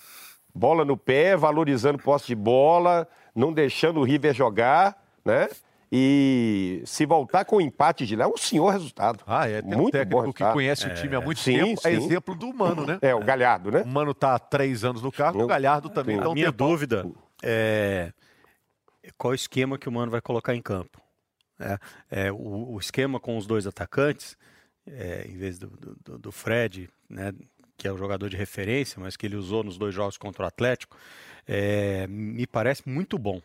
[0.54, 5.48] Bola no pé, valorizando posse de bola, não deixando o River jogar, né?
[5.94, 9.22] E se voltar com o empate de lá, é um senhor resultado.
[9.26, 9.60] Ah, é.
[9.60, 10.90] Tem muito um técnico bom que conhece é.
[10.90, 11.72] o time há muito sim, tempo.
[11.72, 11.88] É sim.
[11.88, 12.98] É exemplo do Mano, né?
[13.02, 13.82] É, o Galhardo, né?
[13.82, 16.18] O Mano está há três anos no carro, o Galhardo também.
[16.18, 17.06] A minha dúvida
[17.42, 18.12] é
[19.18, 21.01] qual esquema que o Mano vai colocar em campo.
[22.10, 24.36] É, é o, o, esquema com os dois atacantes,
[24.86, 25.68] é, em vez do,
[26.04, 27.32] do, do Fred, né,
[27.76, 30.46] que é o jogador de referência, mas que ele usou nos dois jogos contra o
[30.46, 30.96] Atlético,
[31.46, 33.40] é, me parece muito bom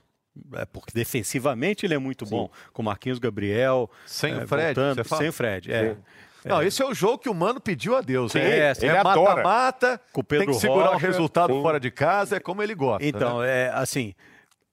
[0.53, 2.31] é porque defensivamente ele é muito Sim.
[2.31, 3.89] bom, com Marquinhos Gabriel.
[4.05, 5.97] Sem é, o Fred, voltando, sem o Fred, é.
[6.45, 8.31] Não, esse é o jogo que o Mano pediu a Deus.
[8.31, 11.61] Sim, é, é mata-mata, tem que segurar Rocha, o resultado sim.
[11.61, 13.05] fora de casa, é como ele gosta.
[13.05, 13.65] Então, né?
[13.65, 14.13] é assim.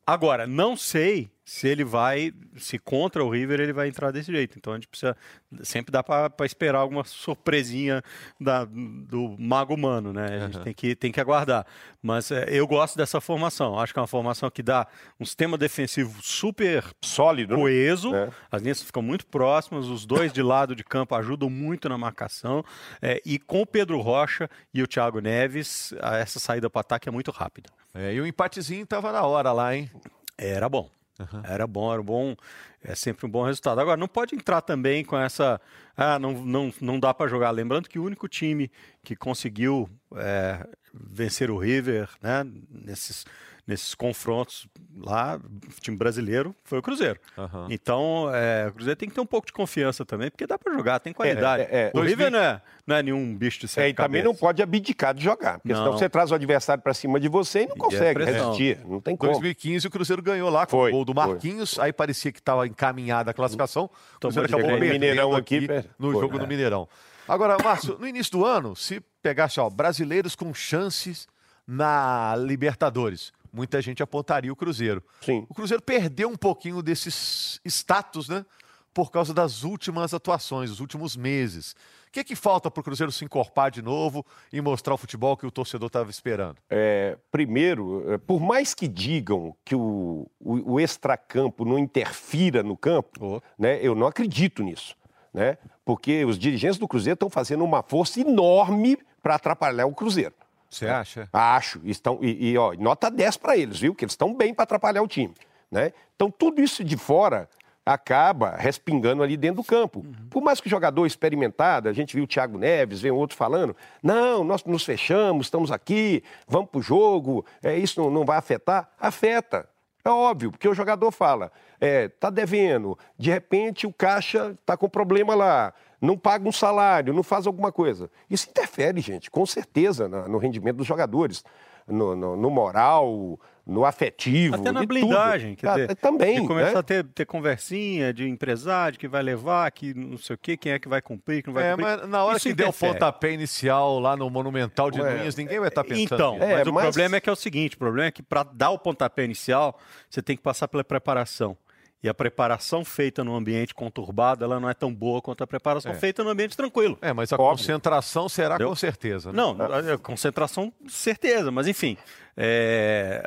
[0.06, 4.58] Agora, não sei se ele vai, se contra o River ele vai entrar desse jeito.
[4.58, 5.14] Então a gente precisa,
[5.62, 8.02] sempre dá para esperar alguma surpresinha
[8.40, 10.26] da, do mago humano, né?
[10.26, 10.64] A gente uhum.
[10.64, 11.66] tem, que, tem que aguardar.
[12.02, 13.78] Mas é, eu gosto dessa formação.
[13.78, 14.86] Acho que é uma formação que dá
[15.20, 17.60] um sistema defensivo super sólido, né?
[17.60, 18.10] coeso.
[18.10, 18.30] Né?
[18.50, 22.64] As linhas ficam muito próximas, os dois de lado de campo ajudam muito na marcação.
[23.02, 27.12] É, e com o Pedro Rocha e o Thiago Neves, essa saída para ataque é
[27.12, 27.68] muito rápida.
[27.94, 29.90] É, e o empatezinho estava na hora lá, hein?
[30.38, 30.90] Era bom.
[31.18, 31.42] Uhum.
[31.44, 32.36] Era bom, era bom,
[32.82, 33.80] é sempre um bom resultado.
[33.80, 35.60] Agora, não pode entrar também com essa.
[35.96, 37.50] Ah, não, não, não dá para jogar.
[37.52, 38.70] Lembrando que o único time
[39.02, 43.24] que conseguiu é, vencer o River né, nesses
[43.66, 47.18] nesses confrontos lá, o time brasileiro foi o Cruzeiro.
[47.36, 47.66] Uhum.
[47.70, 50.72] Então, é, o Cruzeiro tem que ter um pouco de confiança também, porque dá para
[50.72, 51.62] jogar, tem qualidade.
[51.62, 51.98] É, é, é.
[51.98, 54.62] o River não é, não é nenhum bicho de sete é, E também não pode
[54.62, 55.80] abdicar de jogar, porque não.
[55.80, 58.80] senão você traz o adversário para cima de você e não consegue e resistir.
[58.86, 59.32] Não tem como.
[59.32, 61.84] 2015 o Cruzeiro ganhou lá com foi, o gol do Marquinhos, foi.
[61.84, 63.90] aí parecia que estava encaminhada a classificação.
[64.16, 66.86] O Cruzeiro acabou perdendo Mineirão aqui, aqui no foi, jogo do Mineirão.
[67.26, 71.26] Agora, Márcio, no início do ano, se pegasse ó, brasileiros com chances
[71.66, 75.02] na Libertadores, muita gente apontaria o Cruzeiro.
[75.20, 75.46] Sim.
[75.48, 78.44] O Cruzeiro perdeu um pouquinho desses status, né?
[78.92, 81.72] Por causa das últimas atuações, dos últimos meses.
[82.08, 84.96] O que, é que falta para o Cruzeiro se encorpar de novo e mostrar o
[84.96, 86.56] futebol que o torcedor estava esperando?
[86.70, 92.76] É, primeiro, é, por mais que digam que o, o, o extracampo não interfira no
[92.76, 93.40] campo, oh.
[93.58, 94.96] né, eu não acredito nisso.
[95.32, 95.58] Né?
[95.84, 100.34] Porque os dirigentes do Cruzeiro estão fazendo uma força enorme para atrapalhar o Cruzeiro.
[100.74, 101.28] Você acha?
[101.32, 101.80] Acho.
[101.84, 103.94] Estão, e, e ó, nota 10 para eles, viu?
[103.94, 105.34] Que eles estão bem para atrapalhar o time.
[105.70, 105.92] Né?
[106.14, 107.48] Então, tudo isso de fora
[107.84, 110.00] acaba respingando ali dentro do campo.
[110.00, 110.28] Uhum.
[110.30, 113.76] Por mais que o jogador experimentado, a gente viu o Thiago Neves, vem outro falando,
[114.02, 118.38] não, nós nos fechamos, estamos aqui, vamos para o jogo, é, isso não, não vai
[118.38, 118.88] afetar.
[118.98, 119.68] Afeta.
[120.02, 124.86] É óbvio, porque o jogador fala, é, tá devendo, de repente o caixa tá com
[124.86, 125.72] problema lá,
[126.04, 128.10] não paga um salário, não faz alguma coisa.
[128.30, 131.44] Isso interfere, gente, com certeza, no rendimento dos jogadores,
[131.86, 134.56] no, no, no moral, no afetivo.
[134.56, 136.42] Até na blindagem, quer dizer, ah, também.
[136.42, 136.78] De começar né?
[136.78, 140.72] a ter, ter conversinha de empresário que vai levar, que não sei o quê, quem
[140.72, 141.84] é que vai cumprir, que não vai é, cumprir.
[141.84, 142.80] Mas na hora Isso que interfere.
[142.80, 146.14] deu o pontapé inicial lá no Monumental de Ué, Nunes, ninguém vai estar tá pensando.
[146.14, 148.42] Então, é, mas o problema é que é o seguinte: o problema é que para
[148.42, 151.56] dar o pontapé inicial, você tem que passar pela preparação.
[152.02, 155.92] E a preparação feita no ambiente conturbado, ela não é tão boa quanto a preparação
[155.92, 155.94] é.
[155.94, 156.98] feita no ambiente tranquilo.
[157.00, 157.56] É, mas a Óbvio.
[157.56, 158.68] concentração será Entendeu?
[158.68, 159.32] com certeza.
[159.32, 159.36] Né?
[159.36, 161.50] Não, a concentração, certeza.
[161.50, 161.96] Mas, enfim,
[162.36, 163.26] é...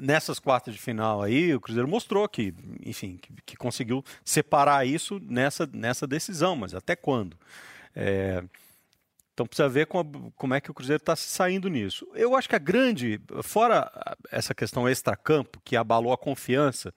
[0.00, 2.52] nessas quartas de final aí, o Cruzeiro mostrou que,
[2.84, 6.56] enfim, que, que conseguiu separar isso nessa, nessa decisão.
[6.56, 7.36] Mas até quando?
[7.94, 8.42] É...
[9.34, 12.06] Então precisa ver como, como é que o Cruzeiro está saindo nisso.
[12.14, 13.90] Eu acho que a grande, fora
[14.30, 16.94] essa questão extra-campo, que abalou a confiança,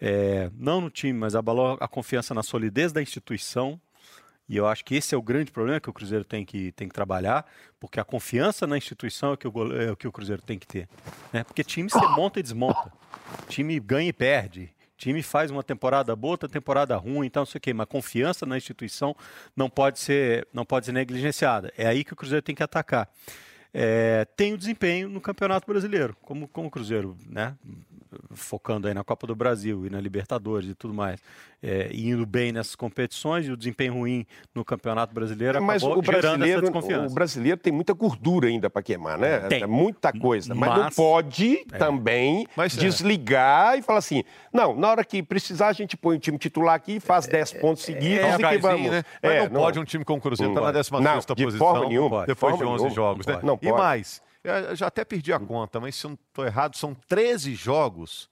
[0.00, 3.80] é, não no time, mas abalou a confiança na solidez da instituição.
[4.48, 6.88] E eu acho que esse é o grande problema que o Cruzeiro tem que, tem
[6.88, 7.44] que trabalhar,
[7.80, 10.66] porque a confiança na instituição é, que o, é o que o Cruzeiro tem que
[10.66, 10.88] ter.
[11.32, 11.42] Né?
[11.42, 12.92] Porque time se monta e desmonta.
[13.48, 14.70] Time ganha e perde.
[14.96, 18.46] Time faz uma temporada boa, outra temporada ruim, então não sei o quê, mas confiança
[18.46, 19.14] na instituição
[19.54, 21.72] não pode ser, não pode ser negligenciada.
[21.76, 23.08] É aí que o Cruzeiro tem que atacar.
[23.78, 27.54] É, tem o desempenho no Campeonato Brasileiro, como, como o Cruzeiro, né?
[28.34, 31.20] focando aí na Copa do Brasil e na Libertadores e tudo mais,
[31.62, 36.00] é, indo bem nessas competições e o desempenho ruim no Campeonato Brasileiro é, mas o
[36.00, 36.68] brasileiro,
[37.06, 39.40] o brasileiro tem muita gordura ainda para queimar, né?
[39.40, 39.62] Tem.
[39.62, 41.78] É muita coisa, mas, mas não pode é.
[41.78, 42.80] também mas, é.
[42.80, 46.74] desligar e falar assim, não, na hora que precisar a gente põe o time titular
[46.74, 48.90] aqui e faz 10 é, pontos seguidos é, e que vamos.
[48.90, 49.04] Né?
[49.22, 51.58] Mas não, não, pode um time com o Cruzeiro estar tá na 16 posição de
[51.58, 52.94] forma nenhuma, depois de, forma de 11 nenhuma.
[52.94, 53.40] jogos, né?
[53.42, 53.58] Não.
[53.68, 56.94] E mais, eu já até perdi a conta, mas se eu não estou errado, são
[56.94, 58.30] 13 jogos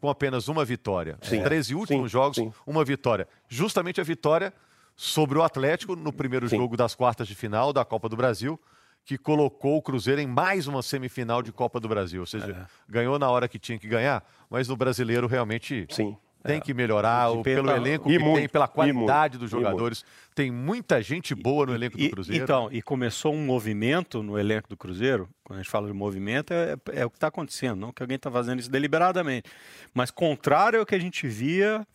[0.00, 1.18] com apenas uma vitória.
[1.22, 1.42] Sim.
[1.42, 2.52] 13 últimos sim, jogos, sim.
[2.66, 3.26] uma vitória.
[3.48, 4.52] Justamente a vitória
[4.94, 8.60] sobre o Atlético no primeiro jogo das quartas de final da Copa do Brasil,
[9.04, 12.20] que colocou o Cruzeiro em mais uma semifinal de Copa do Brasil.
[12.20, 12.66] Ou seja, é.
[12.88, 16.60] ganhou na hora que tinha que ganhar, mas no brasileiro realmente Sim tem é.
[16.60, 20.04] que melhorar o, pelo elenco que muito, tem, pela qualidade dos jogadores.
[20.34, 22.44] Tem muita gente boa no elenco do Cruzeiro.
[22.44, 25.26] Então, e começou um movimento no elenco do Cruzeiro.
[25.42, 28.16] Quando a gente fala de movimento, é, é o que está acontecendo, não que alguém
[28.16, 29.50] está fazendo isso deliberadamente.
[29.94, 31.86] Mas contrário ao que a gente via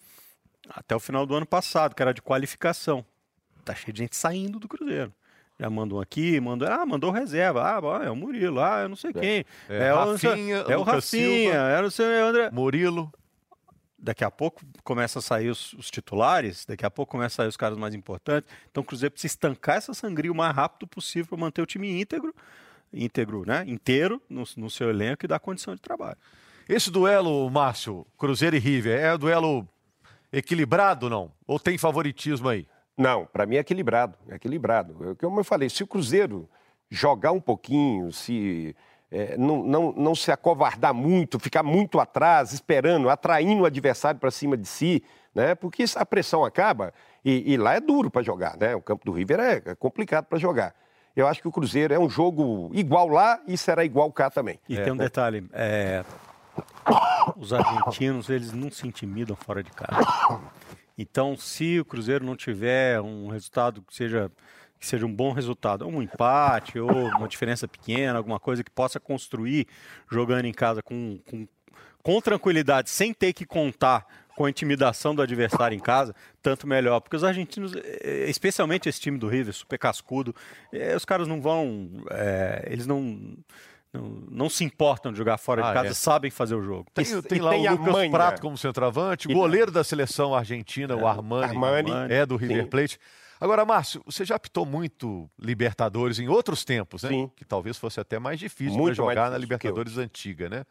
[0.68, 3.06] até o final do ano passado, que era de qualificação.
[3.64, 5.14] Tá cheio de gente saindo do Cruzeiro.
[5.60, 7.62] Já mandam aqui, mandou, ah, mandou reserva.
[7.62, 9.14] Ah, é o Murilo, ah, eu não sei é.
[9.14, 9.46] quem.
[9.70, 12.50] É, é, Rafinha, o, é o Rafinha, Silva, é o seu André.
[12.52, 13.12] Murilo
[14.02, 17.48] daqui a pouco começa a sair os, os, titulares, daqui a pouco começa a sair
[17.50, 18.50] os caras mais importantes.
[18.70, 22.00] Então o Cruzeiro precisa estancar essa sangria o mais rápido possível para manter o time
[22.00, 22.34] íntegro,
[22.94, 23.64] íntegro, né?
[23.68, 26.18] inteiro no, no, seu elenco e dar condição de trabalho.
[26.68, 29.68] Esse duelo, Márcio, Cruzeiro e River, é um duelo
[30.32, 31.32] equilibrado não?
[31.48, 32.68] Ou tem favoritismo aí?
[32.98, 35.16] Não, para mim é equilibrado, é equilibrado.
[35.20, 36.50] Como eu falei, se o Cruzeiro
[36.90, 38.76] jogar um pouquinho, se
[39.12, 44.32] é, não, não, não se acovardar muito, ficar muito atrás, esperando, atraindo o adversário para
[44.32, 45.56] cima de si, né?
[45.56, 46.94] porque a pressão acaba
[47.26, 48.58] e, e lá é duro para jogar.
[48.58, 48.76] Né?
[48.76, 50.76] O campo do River é, é complicado para jogar.
[51.16, 54.60] Eu acho que o Cruzeiro é um jogo igual lá e será igual cá também.
[54.70, 56.04] E é, tem um detalhe, é...
[57.36, 60.40] os argentinos eles não se intimidam fora de casa.
[60.98, 64.30] Então, se o Cruzeiro não tiver um resultado que seja
[64.80, 69.00] que seja um bom resultado, um empate ou uma diferença pequena, alguma coisa que possa
[69.00, 69.68] construir
[70.10, 71.48] jogando em casa com, com,
[72.02, 74.06] com tranquilidade, sem ter que contar
[74.40, 77.02] com a intimidação do adversário em casa, tanto melhor.
[77.02, 80.34] Porque os argentinos, eh, especialmente esse time do River, super cascudo,
[80.72, 81.90] eh, os caras não vão.
[82.10, 83.36] É, eles não.
[83.92, 85.94] Não, não, se importam de jogar fora ah, de casa, é.
[85.96, 86.86] sabem fazer o jogo.
[86.94, 88.12] Tem, tem, tem lá tem o Lucas manha.
[88.12, 92.68] Prato como centroavante, o goleiro da seleção argentina, é, o Armani, Armani, é do River
[92.68, 92.94] Plate.
[92.94, 93.00] Sim.
[93.40, 97.10] Agora, Márcio, você já apitou muito Libertadores em outros tempos, né?
[97.10, 97.32] Sim.
[97.36, 100.66] Que talvez fosse até mais difícil para jogar na Libertadores antiga, né?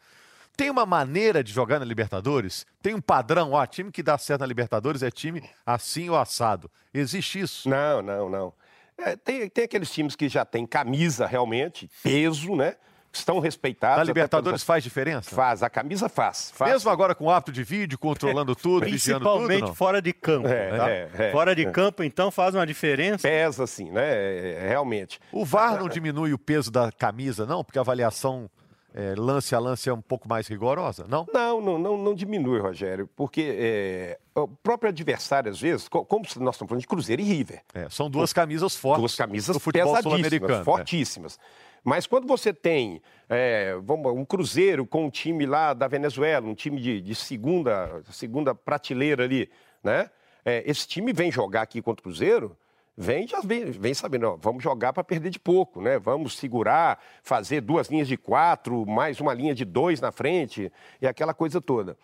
[0.57, 2.67] Tem uma maneira de jogar na Libertadores?
[2.83, 3.53] Tem um padrão?
[3.53, 6.71] Ó, time que dá certo na Libertadores é time assim ou assado.
[6.93, 7.69] Existe isso?
[7.69, 8.53] Não, não, não.
[8.99, 12.75] É, tem, tem aqueles times que já têm camisa realmente, peso, né?
[13.19, 13.99] Estão respeitados.
[13.99, 15.35] Na Libertadores faz diferença?
[15.35, 16.51] Faz, a camisa faz.
[16.55, 19.47] faz Mesmo agora com o hábito de vídeo, controlando tudo, vigiando tudo?
[19.47, 20.49] Principalmente fora de campo.
[20.49, 20.91] É, tá?
[20.91, 23.29] é, é, fora de campo, então, faz uma diferença.
[23.29, 24.69] Pesa, sim, né?
[24.69, 25.21] Realmente.
[25.33, 27.63] O VAR não diminui o peso da camisa, não?
[27.65, 28.49] Porque a avaliação
[28.95, 31.27] é, lance a lance é um pouco mais rigorosa, não?
[31.33, 36.07] Não, não, não, não diminui, Rogério, porque é, o próprio adversário, às vezes, como
[36.41, 37.63] nós estamos falando de Cruzeiro e River.
[37.75, 39.01] É, são duas camisas fortes.
[39.01, 41.68] Duas camisas pesadíssimas, é.
[41.89, 43.75] Mas quando você tem é,
[44.15, 49.25] um Cruzeiro com um time lá da Venezuela, um time de, de segunda, segunda prateleira
[49.25, 49.51] ali,
[49.83, 50.11] né?
[50.45, 52.55] É, esse time vem jogar aqui contra o Cruzeiro
[52.95, 55.99] vem já vem, vem sabendo, ó, vamos jogar para perder de pouco, né?
[55.99, 60.71] Vamos segurar, fazer duas linhas de quatro, mais uma linha de dois na frente,
[61.01, 61.97] e aquela coisa toda.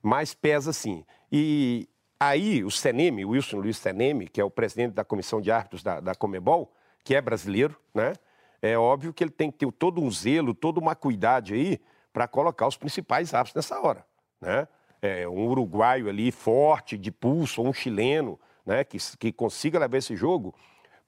[0.00, 1.04] Mas pesa sim.
[1.32, 1.88] E
[2.20, 5.82] aí o Seneme, o Wilson Luiz Seneme, que é o presidente da comissão de árbitros
[5.82, 6.70] da, da Comebol,
[7.02, 8.12] que é brasileiro, né?
[8.62, 11.80] É óbvio que ele tem que ter todo um zelo, toda uma cuidade aí
[12.12, 14.06] para colocar os principais árbitros nessa hora,
[14.40, 14.68] né?
[15.00, 19.96] É, um uruguaio ali forte, de pulso, ou um chileno, né, que, que consiga levar
[19.96, 20.54] esse jogo,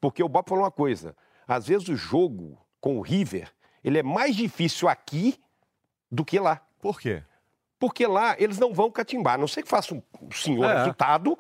[0.01, 1.15] porque o Bob falou uma coisa:
[1.47, 3.53] às vezes o jogo com o River
[3.85, 5.39] ele é mais difícil aqui
[6.11, 6.61] do que lá.
[6.81, 7.23] Por quê?
[7.79, 9.35] Porque lá eles não vão catimbar.
[9.35, 10.79] A não sei que faça um senhor é.
[10.79, 11.39] resultado,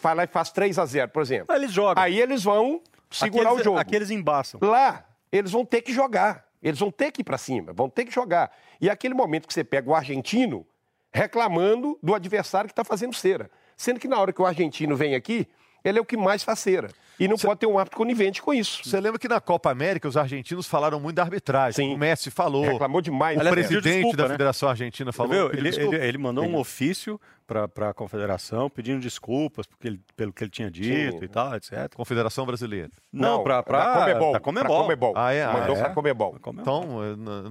[0.00, 1.54] vai lá e faz 3 a 0 por exemplo.
[1.54, 2.02] Eles jogam.
[2.02, 2.80] Aí eles vão
[3.10, 3.78] segurar aqueles, o jogo.
[3.78, 4.58] Aqueles embaçam.
[4.62, 6.46] Lá, eles vão ter que jogar.
[6.62, 8.50] Eles vão ter que ir para cima, vão ter que jogar.
[8.80, 10.66] E é aquele momento que você pega o argentino
[11.12, 13.50] reclamando do adversário que está fazendo cera.
[13.76, 15.46] Sendo que na hora que o argentino vem aqui,
[15.84, 16.90] ele é o que mais faz cera.
[17.18, 17.46] E não Cê...
[17.46, 18.82] pode ter um árbitro conivente com isso.
[18.84, 21.88] Você lembra que na Copa América os argentinos falaram muito da arbitragem.
[21.88, 21.94] Sim.
[21.94, 22.64] O Messi falou.
[22.64, 23.38] Reclamou demais.
[23.40, 23.50] O né?
[23.50, 24.30] presidente desculpa, da né?
[24.30, 25.50] Federação Argentina falou.
[25.52, 30.42] Ele, ele, ele, mandou um ofício para a confederação pedindo desculpas porque ele, pelo que
[30.42, 31.24] ele tinha dito Sim.
[31.24, 31.94] e tal, etc.
[31.94, 32.90] Confederação Brasileira.
[33.12, 34.40] Não, para a Comebol.
[34.40, 34.82] Comebol.
[34.82, 35.12] Comebol.
[35.16, 35.46] Ah, é?
[35.46, 35.82] Mandou ah, é?
[35.82, 36.36] para Comebol.
[36.36, 36.98] Então,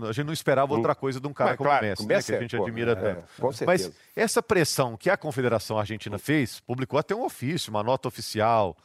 [0.07, 2.21] a gente não esperava outra coisa de um cara Mas, como claro, o Messi, né,
[2.21, 3.23] que a gente pô, admira é, tanto.
[3.39, 3.89] com certeza.
[3.89, 8.75] Mas essa pressão que a Confederação Argentina fez, publicou até um ofício, uma nota oficial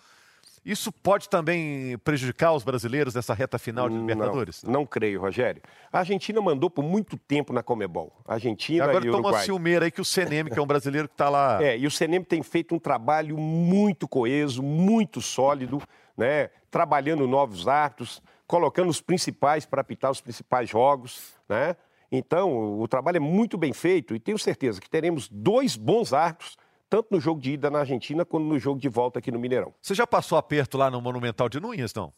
[0.65, 4.63] isso pode também prejudicar os brasileiros nessa reta final de Libertadores?
[4.63, 5.63] Não, não creio, Rogério.
[5.93, 8.13] A Argentina mandou por muito tempo na Comebol.
[8.27, 9.33] A Argentina e agora e Uruguai.
[9.33, 11.59] Toma ciumeira aí que o CNM, que é um brasileiro que está lá...
[11.71, 15.83] É, e o CNM tem feito um trabalho muito coeso, muito sólido,
[16.17, 16.51] né?
[16.71, 21.77] trabalhando novos árbitros, colocando os principais para apitar os principais jogos, né?
[22.13, 26.59] Então, o trabalho é muito bem feito e tenho certeza que teremos dois bons árbitros
[26.91, 29.73] tanto no jogo de ida na Argentina quanto no jogo de volta aqui no Mineirão.
[29.81, 32.13] Você já passou aperto lá no Monumental de Núñez, não?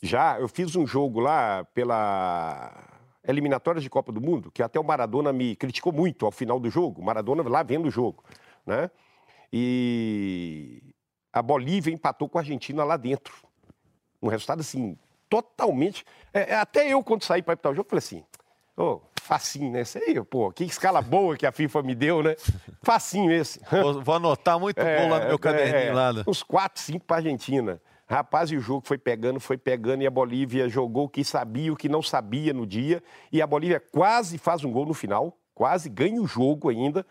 [0.00, 4.84] Já, eu fiz um jogo lá pela eliminatórias de Copa do Mundo, que até o
[4.84, 7.00] Maradona me criticou muito ao final do jogo.
[7.00, 8.24] O Maradona lá vendo o jogo,
[8.64, 8.90] né?
[9.52, 10.94] E
[11.32, 13.34] a Bolívia empatou com a Argentina lá dentro.
[14.20, 14.96] Um resultado assim,
[15.28, 16.04] totalmente.
[16.32, 18.24] É, é até eu, quando saí para apitar o jogo, falei assim:
[18.76, 19.80] oh, facinho, né?
[19.80, 22.34] Esse aí, pô, que escala boa que a FIFA me deu, né?
[22.82, 23.60] Facinho esse.
[23.70, 26.12] Vou, vou anotar muito é, bom lá no meu caderninho é, lá.
[26.12, 26.24] Né?
[26.26, 27.80] Uns 4, 5 para Argentina.
[28.08, 31.72] Rapaz, e o jogo foi pegando, foi pegando, e a Bolívia jogou o que sabia,
[31.72, 33.02] o que não sabia no dia.
[33.30, 37.06] E a Bolívia quase faz um gol no final, quase ganha o jogo ainda.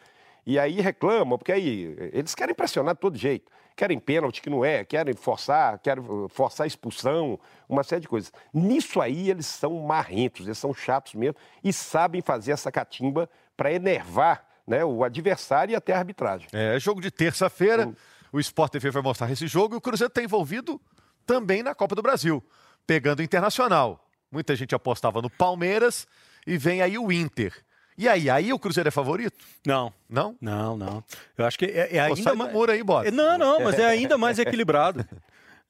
[0.45, 3.51] E aí reclamam, porque aí eles querem pressionar de todo jeito.
[3.75, 8.31] Querem pênalti que não é, querem forçar, querem forçar expulsão, uma série de coisas.
[8.53, 13.71] Nisso aí eles são marrentos, eles são chatos mesmo e sabem fazer essa catimba para
[13.71, 16.47] enervar né, o adversário e até a arbitragem.
[16.51, 17.95] É, jogo de terça-feira, hum.
[18.31, 20.79] o Sport TV vai mostrar esse jogo e o Cruzeiro está envolvido
[21.25, 22.43] também na Copa do Brasil,
[22.85, 24.07] pegando o Internacional.
[24.31, 26.07] Muita gente apostava no Palmeiras
[26.45, 27.53] e vem aí o Inter.
[27.97, 29.37] E aí, aí o Cruzeiro é favorito?
[29.65, 29.93] Não.
[30.09, 30.35] Não?
[30.41, 31.03] Não, não.
[31.37, 32.51] Eu acho que é, é ainda mais...
[32.51, 33.11] muro aí, bota.
[33.11, 35.05] Não, não, mas é ainda mais equilibrado.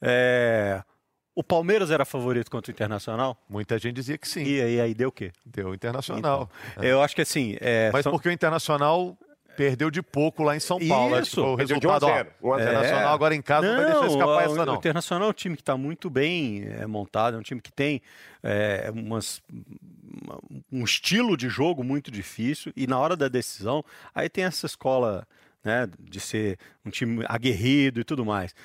[0.01, 0.81] É...
[1.33, 3.37] O Palmeiras era favorito contra o Internacional?
[3.49, 4.43] Muita gente dizia que sim.
[4.43, 5.31] E aí, aí deu o quê?
[5.45, 6.49] Deu o Internacional.
[6.75, 6.91] Então, é.
[6.91, 7.57] Eu acho que assim.
[7.61, 8.11] É, mas são...
[8.11, 9.17] porque o Internacional
[9.61, 11.19] Perdeu de pouco lá em São Paulo.
[11.19, 11.39] Isso.
[11.39, 12.29] o resultado, de 1 a 0.
[12.41, 12.67] 1 a 0.
[12.67, 12.73] É.
[12.73, 14.73] Internacional agora em casa não, não vai deixar escapar essa não.
[14.73, 17.71] O Internacional é um time que está muito bem é, montado, é um time que
[17.71, 18.01] tem
[18.41, 19.39] é, umas,
[20.71, 25.27] um estilo de jogo muito difícil e na hora da decisão, aí tem essa escola
[25.63, 28.55] né, de ser um time aguerrido e tudo mais.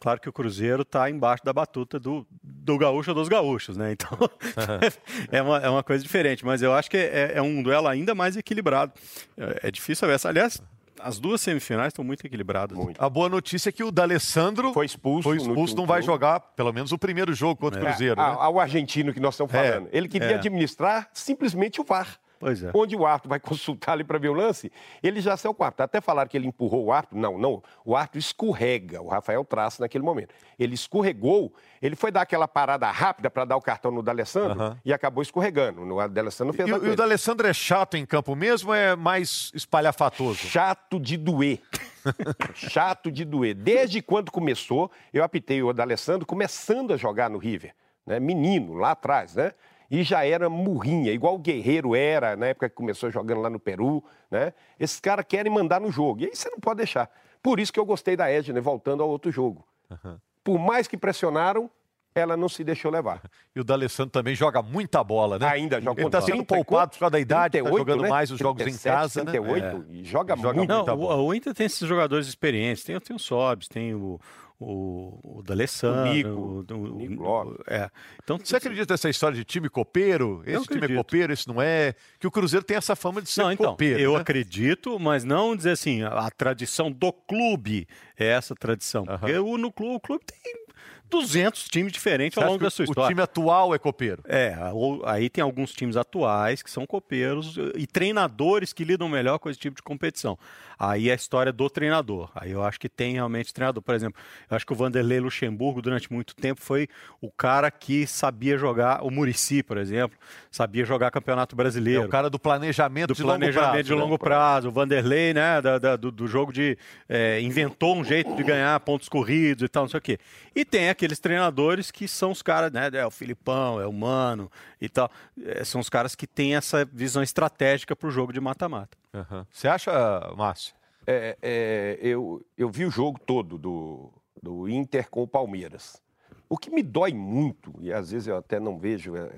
[0.00, 3.92] Claro que o Cruzeiro está embaixo da batuta do, do gaúcho ou dos gaúchos, né?
[3.92, 4.18] Então
[5.30, 8.14] é, uma, é uma coisa diferente, mas eu acho que é, é um duelo ainda
[8.14, 8.92] mais equilibrado.
[9.36, 10.18] É, é difícil ver.
[10.24, 10.60] Aliás,
[11.00, 12.76] as duas semifinais estão muito equilibradas.
[12.76, 13.02] Muito.
[13.02, 16.72] A boa notícia é que o D'Alessandro foi expulso, foi expulso não vai jogar pelo
[16.72, 17.88] menos o primeiro jogo contra o é.
[17.88, 18.20] Cruzeiro.
[18.20, 18.36] É, né?
[18.38, 19.88] Ao argentino que nós estamos falando.
[19.92, 19.96] É.
[19.96, 20.34] Ele queria é.
[20.34, 22.18] administrar simplesmente o VAR.
[22.38, 22.70] Pois é.
[22.74, 24.70] Onde o árbitro vai consultar ali para ver o lance,
[25.02, 25.84] ele já saiu com o árbitro.
[25.84, 27.18] Até falaram que ele empurrou o árbitro.
[27.18, 27.62] Não, não.
[27.84, 30.34] O árbitro escorrega, o Rafael Traça naquele momento.
[30.58, 34.76] Ele escorregou, ele foi dar aquela parada rápida para dar o cartão no D'Alessandro uhum.
[34.84, 35.82] e acabou escorregando.
[35.82, 39.50] O D'Alessandro fez e, E o D'Alessandro é chato em campo mesmo ou é mais
[39.54, 40.36] espalhafatoso?
[40.36, 41.60] Chato de doer.
[42.54, 43.54] chato de doer.
[43.54, 47.74] Desde quando começou, eu apitei o D'Alessandro começando a jogar no River.
[48.06, 48.20] Né?
[48.20, 49.52] Menino, lá atrás, né?
[49.90, 53.58] E já era murrinha, igual o Guerreiro era na época que começou jogando lá no
[53.58, 54.52] Peru, né?
[54.78, 57.10] Esses caras querem mandar no jogo, e aí você não pode deixar.
[57.42, 59.66] Por isso que eu gostei da Edna, voltando ao outro jogo.
[59.90, 60.18] Uhum.
[60.42, 61.70] Por mais que pressionaram,
[62.14, 63.22] ela não se deixou levar.
[63.54, 65.48] E o D'Alessandro também joga muita bola, né?
[65.48, 68.08] Ainda joga Ele está sendo poupado por causa da idade, está jogando né?
[68.10, 69.84] mais os jogos 37, em casa, 38, né?
[69.88, 70.68] e joga, joga muito.
[70.68, 74.20] Não, o, o Inter tem esses jogadores experientes, tem, tem o Sobs, tem o,
[74.58, 76.10] o, o D'Alessandro.
[76.10, 76.28] O Nico.
[76.30, 77.90] O, o, Nico é.
[78.22, 80.42] então, Você acredita nessa história de time copeiro?
[80.46, 81.94] Esse time é copeiro, esse não é?
[82.18, 84.00] Que o Cruzeiro tem essa fama de ser não, então, copeiro.
[84.00, 84.20] Eu né?
[84.20, 87.86] acredito, mas não dizer assim, a, a, tradição do clube
[88.18, 89.02] é essa tradição.
[89.02, 89.18] Uhum.
[89.18, 90.66] Porque o, no clube, o clube tem
[91.10, 93.06] 200 times diferentes Você ao longo da sua história.
[93.06, 94.22] O time atual é copeiro?
[94.26, 94.56] É,
[95.04, 99.58] aí tem alguns times atuais que são copeiros e treinadores que lidam melhor com esse
[99.58, 100.38] tipo de competição.
[100.78, 102.30] Aí é a história do treinador.
[102.34, 103.82] Aí eu acho que tem realmente treinador.
[103.82, 106.86] Por exemplo, eu acho que o Vanderlei Luxemburgo, durante muito tempo, foi
[107.20, 110.18] o cara que sabia jogar, o Murici, por exemplo,
[110.50, 112.02] sabia jogar Campeonato Brasileiro.
[112.02, 113.84] É o cara do planejamento do de planejamento longo prazo.
[113.84, 114.68] de longo prazo.
[114.68, 116.76] O Vanderlei, né, da, da, do, do, jogo de.
[117.08, 120.18] É, inventou um jeito de ganhar pontos corridos e tal, não sei o quê.
[120.54, 122.90] E tem aqueles treinadores que são os caras, né?
[122.92, 125.10] É o Filipão, é o Mano e tal.
[125.44, 128.96] É, são os caras que têm essa visão estratégica para o jogo de mata-mata.
[129.12, 129.44] Uhum.
[129.50, 129.92] Você acha,
[130.36, 130.74] Márcio?
[131.06, 134.10] É, é, eu, eu vi o jogo todo do,
[134.42, 136.02] do Inter com o Palmeiras.
[136.48, 139.30] O que me dói muito, e às vezes eu até não vejo é,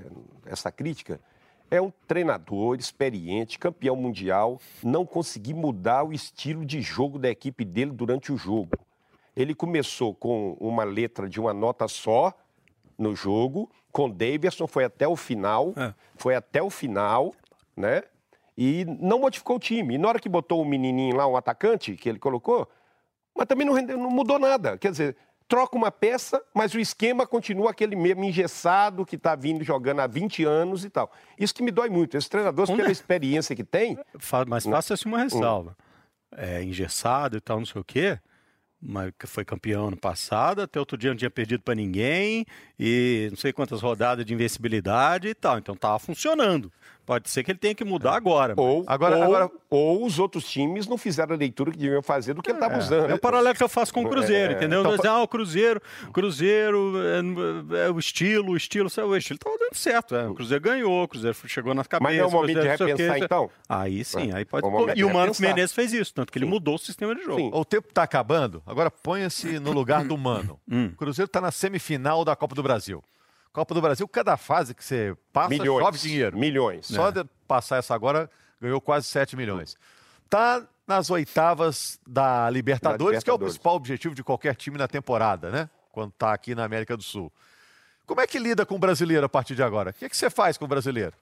[0.46, 1.20] essa crítica,
[1.70, 7.64] é um treinador experiente, campeão mundial, não conseguir mudar o estilo de jogo da equipe
[7.64, 8.70] dele durante o jogo.
[9.38, 12.34] Ele começou com uma letra de uma nota só
[12.98, 15.94] no jogo, com Davidson, foi até o final, é.
[16.16, 17.32] foi até o final,
[17.76, 18.02] né?
[18.56, 19.94] E não modificou o time.
[19.94, 22.68] E na hora que botou o um menininho lá, um atacante, que ele colocou,
[23.32, 24.76] mas também não, rendeu, não mudou nada.
[24.76, 25.16] Quer dizer,
[25.46, 30.08] troca uma peça, mas o esquema continua aquele mesmo engessado que está vindo jogando há
[30.08, 31.12] 20 anos e tal.
[31.38, 32.16] Isso que me dói muito.
[32.16, 33.96] Esses treinadores, pela experiência que tem...
[34.48, 35.76] Mas faça-se uma ressalva.
[36.36, 38.18] É, engessado e tal, não sei o quê
[38.80, 42.46] mas foi campeão ano passado, até outro dia não tinha perdido para ninguém,
[42.78, 45.58] e não sei quantas rodadas de invencibilidade e tal.
[45.58, 46.72] Então estava funcionando.
[47.08, 48.52] Pode ser que ele tenha que mudar agora.
[48.54, 52.34] Ou, agora, ou, agora, ou os outros times não fizeram a leitura que deviam fazer
[52.34, 53.10] do que é, ele estava usando.
[53.10, 54.80] É o paralelo que eu faço com o Cruzeiro, é, entendeu?
[54.80, 55.80] Então, dizer, ah, o Cruzeiro,
[56.12, 56.92] Cruzeiro
[57.72, 60.14] é, é, o estilo, o estilo, o estilo estava dando certo.
[60.14, 60.28] É.
[60.28, 62.14] O Cruzeiro ganhou, o Cruzeiro chegou nas cabeças.
[62.14, 63.50] Mas é o momento de repensar, então?
[63.66, 64.66] Aí sim, aí pode.
[64.66, 67.38] O e o Mano Menezes fez isso, tanto que ele mudou o sistema de jogo.
[67.38, 67.50] Sim.
[67.54, 70.60] O tempo está acabando, agora ponha-se no lugar do Mano.
[70.70, 70.90] Hum.
[70.92, 73.02] O Cruzeiro está na semifinal da Copa do Brasil.
[73.58, 76.38] Copa do Brasil, cada fase que você passa, milhões, chove dinheiro.
[76.38, 76.86] Milhões.
[76.86, 77.12] Só é.
[77.12, 78.30] de passar essa agora,
[78.60, 79.76] ganhou quase 7 milhões.
[80.30, 84.86] Tá nas oitavas da Libertadores, Libertadores, que é o principal objetivo de qualquer time na
[84.86, 85.68] temporada, né?
[85.90, 87.32] Quando tá aqui na América do Sul.
[88.06, 89.90] Como é que lida com o brasileiro a partir de agora?
[89.90, 91.12] O que, é que você faz com o brasileiro?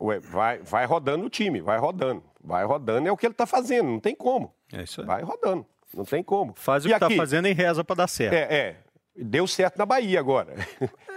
[0.00, 2.22] Ué, vai, vai rodando o time, vai rodando.
[2.42, 4.52] Vai rodando, é o que ele está fazendo, não tem como.
[4.72, 5.06] É isso aí.
[5.06, 5.64] Vai rodando,
[5.94, 6.52] não tem como.
[6.56, 8.34] Faz o e que está fazendo e reza para dar certo.
[8.34, 8.76] É, é.
[9.16, 10.54] Deu certo na Bahia agora.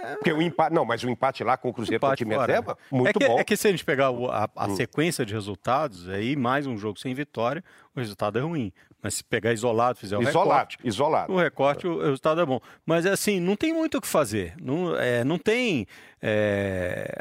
[0.04, 0.16] É.
[0.16, 0.74] Porque o empate.
[0.74, 3.26] Não, mas o empate lá com o Cruzeiro com o time reserva, muito é que,
[3.26, 3.38] bom.
[3.38, 4.76] É que se a gente pegar a, a hum.
[4.76, 7.64] sequência de resultados, aí mais um jogo sem vitória,
[7.94, 8.72] o resultado é ruim.
[9.02, 10.78] Mas se pegar isolado, fizer o isolado, recorte.
[10.82, 11.32] Isolado.
[11.32, 12.60] O recorte, o resultado é bom.
[12.86, 14.54] Mas assim, não tem muito o que fazer.
[14.60, 15.86] Não, é, não tem.
[16.22, 17.14] É,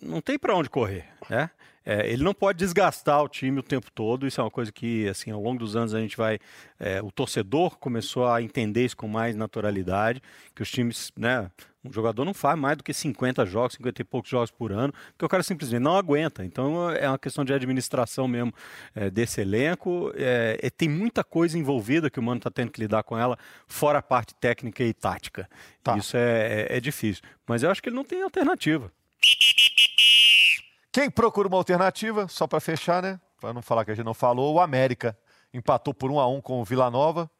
[0.00, 1.50] não tem para onde correr, né?
[1.86, 4.26] É, ele não pode desgastar o time o tempo todo.
[4.26, 6.40] Isso é uma coisa que, assim, ao longo dos anos a gente vai.
[6.80, 10.20] É, o torcedor começou a entender isso com mais naturalidade,
[10.52, 11.48] que os times, né?
[11.84, 14.92] Um jogador não faz mais do que 50 jogos, 50 e poucos jogos por ano,
[15.12, 16.44] porque o cara simplesmente não aguenta.
[16.44, 18.52] Então é uma questão de administração mesmo
[18.92, 20.12] é, desse elenco.
[20.16, 24.00] É, tem muita coisa envolvida que o Mano está tendo que lidar com ela, fora
[24.00, 25.48] a parte técnica e tática.
[25.84, 25.96] Tá.
[25.96, 27.22] Isso é, é, é difícil.
[27.46, 28.90] Mas eu acho que ele não tem alternativa.
[30.96, 33.20] Quem procura uma alternativa, só para fechar, né?
[33.38, 35.14] Para não falar que a gente não falou, o América
[35.52, 37.30] empatou por 1 a 1 com o Vila Nova.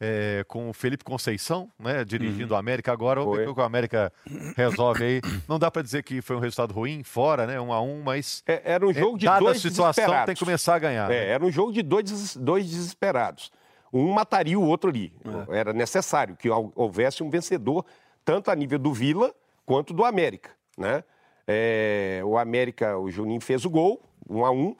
[0.00, 2.56] É, com o Felipe Conceição, né, dirigindo uhum.
[2.56, 3.20] o América agora.
[3.20, 4.12] Vamos ver o que o América
[4.56, 5.20] resolve aí.
[5.48, 7.60] Não dá para dizer que foi um resultado ruim, fora, né?
[7.60, 8.42] Um a um, mas.
[8.44, 11.08] É, era um é, jogo de dois situação, tem que começar a ganhar.
[11.12, 11.28] É, né?
[11.28, 13.52] Era um jogo de dois, dois desesperados.
[13.92, 15.12] Um mataria o outro ali.
[15.48, 15.58] É.
[15.58, 17.86] Era necessário que houvesse um vencedor,
[18.24, 19.32] tanto a nível do Vila
[19.64, 21.04] quanto do América, né?
[21.46, 24.74] É, o América, o Juninho fez o gol, um a um.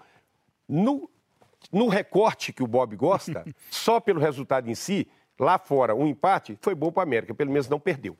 [0.68, 1.10] No,
[1.70, 5.06] no recorte que o Bob gosta, só pelo resultado em si,
[5.38, 8.16] lá fora, um empate, foi bom para o América, pelo menos não perdeu.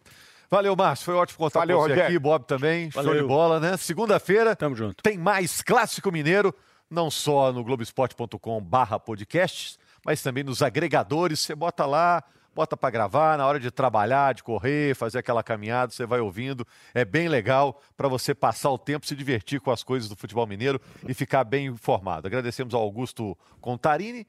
[0.51, 1.07] Valeu, Márcio.
[1.07, 2.11] Foi ótimo contar Valeu, com você Rogério.
[2.11, 2.88] aqui, Bob também.
[2.90, 3.12] Valeu.
[3.12, 3.76] Show de bola, né?
[3.76, 4.55] Segunda-feira.
[4.55, 5.03] Tamo junto.
[5.03, 6.55] Tem mais Clássico Mineiro,
[6.88, 11.40] não só no globesport.com/barra podcasts, mas também nos agregadores.
[11.40, 12.22] Você bota lá,
[12.55, 16.66] bota para gravar na hora de trabalhar, de correr, fazer aquela caminhada, você vai ouvindo.
[16.94, 20.46] É bem legal para você passar o tempo, se divertir com as coisas do futebol
[20.46, 22.26] mineiro e ficar bem informado.
[22.26, 24.26] Agradecemos ao Augusto Contarini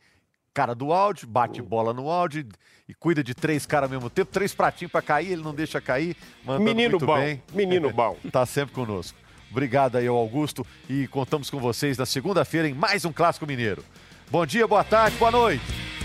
[0.55, 2.47] cara do áudio, bate bola no áudio
[2.87, 5.81] e cuida de três caras ao mesmo tempo, três pratinhos para cair, ele não deixa
[5.81, 6.15] cair.
[6.45, 7.43] Menino muito bom, bem.
[7.53, 8.17] menino bom.
[8.31, 9.17] tá sempre conosco.
[9.51, 13.83] Obrigado aí ao Augusto e contamos com vocês na segunda-feira em mais um Clássico Mineiro.
[14.31, 16.04] Bom dia, boa tarde, boa noite.